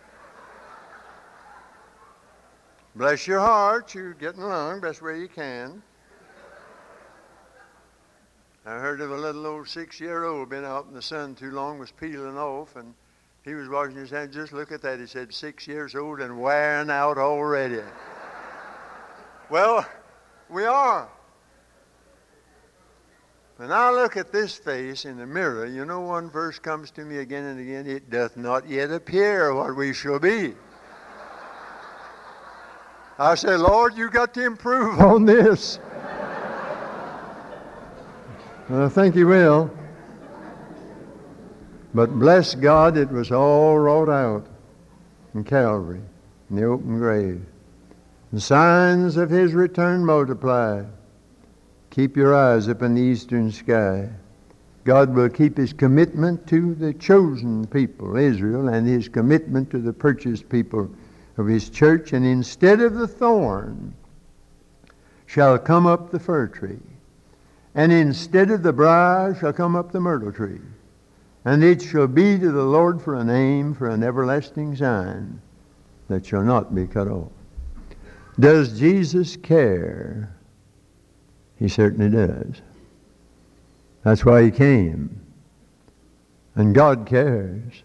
Bless 2.94 3.26
your 3.26 3.40
heart, 3.40 3.94
you're 3.94 4.14
getting 4.14 4.42
along 4.42 4.80
best 4.80 5.02
way 5.02 5.20
you 5.20 5.28
can. 5.28 5.82
I 8.66 8.78
heard 8.78 9.00
of 9.00 9.10
a 9.10 9.16
little 9.16 9.46
old 9.46 9.68
six-year-old 9.68 10.48
been 10.48 10.64
out 10.64 10.86
in 10.86 10.94
the 10.94 11.02
sun 11.02 11.34
too 11.34 11.50
long, 11.50 11.78
was 11.78 11.92
peeling 11.92 12.36
off, 12.36 12.74
and 12.76 12.94
he 13.44 13.54
was 13.54 13.68
washing 13.68 13.96
his 13.96 14.10
hands. 14.10 14.34
Just 14.34 14.52
look 14.52 14.72
at 14.72 14.82
that. 14.82 14.98
He 14.98 15.06
said, 15.06 15.32
six 15.32 15.66
years 15.68 15.94
old 15.94 16.20
and 16.20 16.40
wearing 16.40 16.90
out 16.90 17.18
already. 17.18 17.82
Well, 19.50 19.86
we 20.48 20.64
are. 20.64 21.08
When 23.56 23.72
I 23.72 23.90
look 23.90 24.16
at 24.16 24.30
this 24.30 24.56
face 24.56 25.04
in 25.04 25.18
the 25.18 25.26
mirror, 25.26 25.66
you 25.66 25.84
know 25.84 26.00
one 26.00 26.30
verse 26.30 26.60
comes 26.60 26.92
to 26.92 27.04
me 27.04 27.18
again 27.18 27.44
and 27.44 27.58
again, 27.58 27.86
it 27.88 28.08
doth 28.08 28.36
not 28.36 28.68
yet 28.68 28.92
appear 28.92 29.52
what 29.52 29.74
we 29.74 29.92
shall 29.92 30.20
be. 30.20 30.54
I 33.18 33.34
say, 33.34 33.56
Lord, 33.56 33.96
you 33.96 34.10
got 34.10 34.32
to 34.34 34.44
improve 34.44 35.00
on 35.00 35.24
this. 35.24 35.80
and 38.68 38.82
I 38.84 38.88
think 38.88 39.16
He 39.16 39.24
will. 39.24 39.70
But 41.94 42.16
bless 42.16 42.54
God, 42.54 42.96
it 42.96 43.10
was 43.10 43.32
all 43.32 43.76
wrought 43.76 44.08
out 44.08 44.46
in 45.34 45.42
Calvary, 45.42 46.00
in 46.50 46.56
the 46.56 46.64
open 46.64 46.98
grave. 46.98 47.44
The 48.32 48.40
signs 48.40 49.16
of 49.16 49.30
His 49.30 49.54
return 49.54 50.04
multiply. 50.04 50.84
Keep 51.90 52.16
your 52.16 52.34
eyes 52.34 52.68
up 52.68 52.82
in 52.82 52.94
the 52.94 53.02
eastern 53.02 53.50
sky. 53.50 54.10
God 54.84 55.14
will 55.14 55.28
keep 55.28 55.56
His 55.56 55.72
commitment 55.72 56.46
to 56.48 56.74
the 56.74 56.92
chosen 56.94 57.66
people, 57.66 58.16
Israel, 58.16 58.68
and 58.68 58.86
His 58.86 59.08
commitment 59.08 59.70
to 59.70 59.78
the 59.78 59.92
purchased 59.92 60.48
people, 60.48 60.90
of 61.38 61.46
his 61.46 61.70
church, 61.70 62.12
and 62.12 62.26
instead 62.26 62.80
of 62.80 62.94
the 62.94 63.06
thorn 63.06 63.94
shall 65.24 65.58
come 65.58 65.86
up 65.86 66.10
the 66.10 66.18
fir 66.18 66.48
tree, 66.48 66.80
and 67.74 67.92
instead 67.92 68.50
of 68.50 68.62
the 68.62 68.72
briar 68.72 69.34
shall 69.34 69.52
come 69.52 69.76
up 69.76 69.92
the 69.92 70.00
myrtle 70.00 70.32
tree. 70.32 70.60
And 71.44 71.62
it 71.62 71.80
shall 71.80 72.08
be 72.08 72.38
to 72.38 72.50
the 72.50 72.64
Lord 72.64 73.00
for 73.00 73.14
a 73.14 73.24
name, 73.24 73.72
for 73.72 73.88
an 73.88 74.02
everlasting 74.02 74.74
sign 74.76 75.40
that 76.08 76.26
shall 76.26 76.42
not 76.42 76.74
be 76.74 76.86
cut 76.86 77.06
off. 77.06 77.30
Does 78.38 78.78
Jesus 78.78 79.36
care? 79.36 80.34
He 81.58 81.68
certainly 81.68 82.08
does. 82.08 82.62
That's 84.04 84.24
why 84.24 84.44
he 84.44 84.50
came. 84.50 85.20
And 86.54 86.74
God 86.74 87.06
cares. 87.06 87.82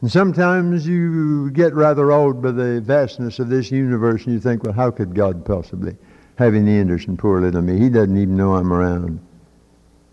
And 0.00 0.10
sometimes 0.10 0.86
you 0.86 1.50
get 1.50 1.74
rather 1.74 2.12
awed 2.12 2.42
by 2.42 2.50
the 2.50 2.80
vastness 2.80 3.38
of 3.38 3.48
this 3.48 3.70
universe 3.70 4.24
and 4.24 4.34
you 4.34 4.40
think, 4.40 4.62
well, 4.62 4.72
how 4.72 4.90
could 4.90 5.14
God 5.14 5.44
possibly 5.44 5.96
have 6.36 6.54
any 6.54 6.78
interest 6.78 7.08
in 7.08 7.16
poor 7.16 7.40
little 7.40 7.62
me? 7.62 7.78
He 7.78 7.88
doesn't 7.88 8.16
even 8.16 8.36
know 8.36 8.54
I'm 8.54 8.72
around. 8.72 9.20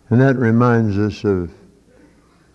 And 0.09 0.21
that 0.21 0.36
reminds 0.38 0.97
us 0.97 1.23
of 1.23 1.51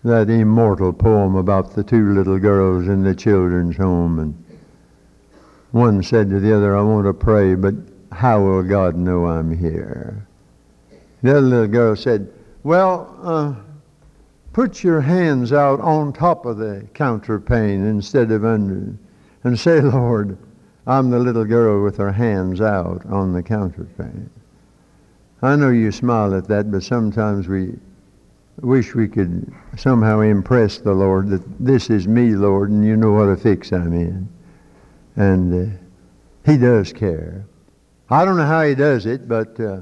that 0.03 0.29
immortal 0.29 0.93
poem 0.93 1.35
about 1.35 1.73
the 1.73 1.83
two 1.83 2.13
little 2.13 2.39
girls 2.39 2.87
in 2.87 3.03
the 3.03 3.13
children's 3.13 3.77
home. 3.77 4.19
And 4.19 4.45
one 5.71 6.01
said 6.01 6.29
to 6.29 6.39
the 6.39 6.55
other, 6.55 6.75
I 6.75 6.81
want 6.81 7.05
to 7.05 7.13
pray, 7.13 7.55
but 7.55 7.75
how 8.11 8.41
will 8.41 8.63
God 8.63 8.95
know 8.95 9.27
I'm 9.27 9.55
here? 9.55 10.27
The 11.21 11.31
other 11.31 11.41
little 11.41 11.67
girl 11.67 11.95
said, 11.95 12.31
well, 12.63 13.15
uh, 13.21 13.55
put 14.53 14.83
your 14.83 15.01
hands 15.01 15.53
out 15.53 15.79
on 15.81 16.11
top 16.11 16.45
of 16.45 16.57
the 16.57 16.87
counterpane 16.93 17.87
instead 17.87 18.31
of 18.31 18.43
under, 18.45 18.93
and 19.43 19.59
say, 19.59 19.81
Lord, 19.81 20.37
I'm 20.87 21.09
the 21.09 21.19
little 21.19 21.45
girl 21.45 21.83
with 21.83 21.97
her 21.97 22.11
hands 22.11 22.61
out 22.61 23.05
on 23.05 23.33
the 23.33 23.43
counterpane. 23.43 24.29
I 25.41 25.55
know 25.55 25.69
you 25.69 25.91
smile 25.91 26.33
at 26.33 26.47
that, 26.47 26.71
but 26.71 26.83
sometimes 26.83 27.47
we 27.47 27.77
wish 28.61 28.93
we 28.93 29.07
could 29.07 29.53
somehow 29.77 30.19
impress 30.21 30.79
the 30.79 30.93
Lord 30.93 31.29
that 31.29 31.43
this 31.59 31.89
is 31.89 32.07
me, 32.07 32.31
Lord, 32.31 32.71
and 32.71 32.83
you 32.83 32.97
know 32.97 33.11
what 33.11 33.29
a 33.29 33.37
fix 33.37 33.71
I'm 33.71 33.93
in. 33.93 34.27
And 35.19 35.53
uh, 35.53 35.77
He 36.49 36.57
does 36.57 36.93
care. 36.93 37.45
I 38.09 38.23
don't 38.23 38.37
know 38.37 38.45
how 38.45 38.63
He 38.63 38.73
does 38.73 39.05
it, 39.05 39.27
but 39.27 39.59
uh, 39.59 39.81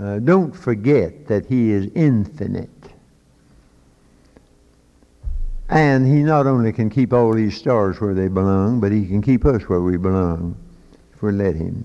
uh, 0.00 0.18
don't 0.20 0.52
forget 0.52 1.26
that 1.26 1.44
He 1.44 1.70
is 1.70 1.90
infinite. 1.94 2.70
And 5.68 6.06
He 6.06 6.22
not 6.22 6.46
only 6.46 6.72
can 6.72 6.88
keep 6.88 7.12
all 7.12 7.34
these 7.34 7.58
stars 7.58 8.00
where 8.00 8.14
they 8.14 8.28
belong, 8.28 8.80
but 8.80 8.90
He 8.90 9.06
can 9.06 9.20
keep 9.20 9.44
us 9.44 9.68
where 9.68 9.82
we 9.82 9.98
belong 9.98 10.56
if 11.12 11.22
we 11.22 11.30
let 11.30 11.54
Him. 11.54 11.84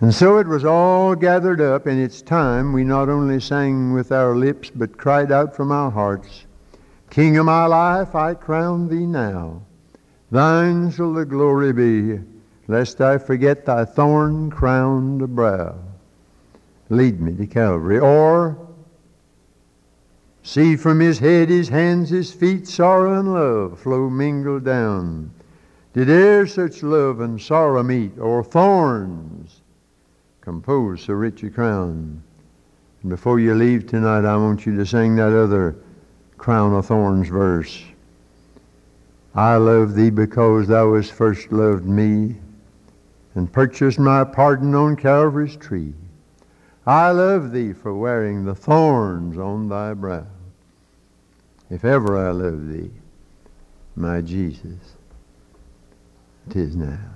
And 0.00 0.12
so 0.12 0.38
it 0.38 0.48
was 0.48 0.64
all 0.64 1.14
gathered 1.14 1.60
up, 1.60 1.86
and 1.86 2.00
it's 2.00 2.22
time 2.22 2.72
we 2.72 2.82
not 2.82 3.08
only 3.08 3.38
sang 3.38 3.92
with 3.92 4.10
our 4.10 4.34
lips, 4.34 4.68
but 4.74 4.98
cried 4.98 5.30
out 5.30 5.54
from 5.54 5.70
our 5.70 5.92
hearts, 5.92 6.44
King 7.08 7.38
of 7.38 7.46
my 7.46 7.66
life, 7.66 8.16
I 8.16 8.34
crown 8.34 8.88
thee 8.88 9.06
now. 9.06 9.62
Thine 10.30 10.90
shall 10.90 11.12
the 11.12 11.24
glory 11.24 11.72
be, 11.72 12.20
lest 12.66 13.00
I 13.00 13.18
forget 13.18 13.64
thy 13.64 13.84
thorn-crowned 13.84 15.34
brow. 15.36 15.76
Lead 16.88 17.20
me 17.20 17.34
to 17.34 17.46
Calvary. 17.46 17.98
Or, 17.98 18.58
see 20.42 20.76
from 20.76 21.00
his 21.00 21.18
head, 21.18 21.48
his 21.48 21.68
hands, 21.68 22.10
his 22.10 22.32
feet, 22.32 22.66
sorrow 22.66 23.20
and 23.20 23.32
love 23.32 23.78
flow 23.78 24.10
mingled 24.10 24.64
down. 24.64 25.30
Did 25.92 26.10
e'er 26.10 26.46
such 26.46 26.82
love 26.82 27.20
and 27.20 27.40
sorrow 27.40 27.82
meet, 27.82 28.18
or 28.18 28.44
thorns 28.44 29.62
compose 30.40 31.02
so 31.02 31.14
rich 31.14 31.42
a 31.42 31.50
crown? 31.50 32.22
And 33.02 33.10
before 33.10 33.40
you 33.40 33.54
leave 33.54 33.86
tonight, 33.86 34.24
I 34.24 34.36
want 34.36 34.66
you 34.66 34.76
to 34.76 34.84
sing 34.84 35.16
that 35.16 35.32
other 35.32 35.76
crown 36.36 36.74
of 36.74 36.86
thorns 36.86 37.28
verse. 37.28 37.82
I 39.36 39.56
love 39.56 39.94
thee 39.94 40.08
because 40.08 40.66
thou 40.66 40.94
hast 40.94 41.12
first 41.12 41.52
loved 41.52 41.84
me 41.84 42.36
and 43.34 43.52
purchased 43.52 43.98
my 43.98 44.24
pardon 44.24 44.74
on 44.74 44.96
Calvary's 44.96 45.56
tree. 45.56 45.92
I 46.86 47.10
love 47.10 47.52
thee 47.52 47.74
for 47.74 47.94
wearing 47.94 48.46
the 48.46 48.54
thorns 48.54 49.36
on 49.36 49.68
thy 49.68 49.92
brow. 49.92 50.26
If 51.68 51.84
ever 51.84 52.16
I 52.16 52.30
love 52.30 52.68
thee, 52.68 52.90
my 53.94 54.22
Jesus, 54.22 54.96
'tis 56.48 56.74
now. 56.74 57.15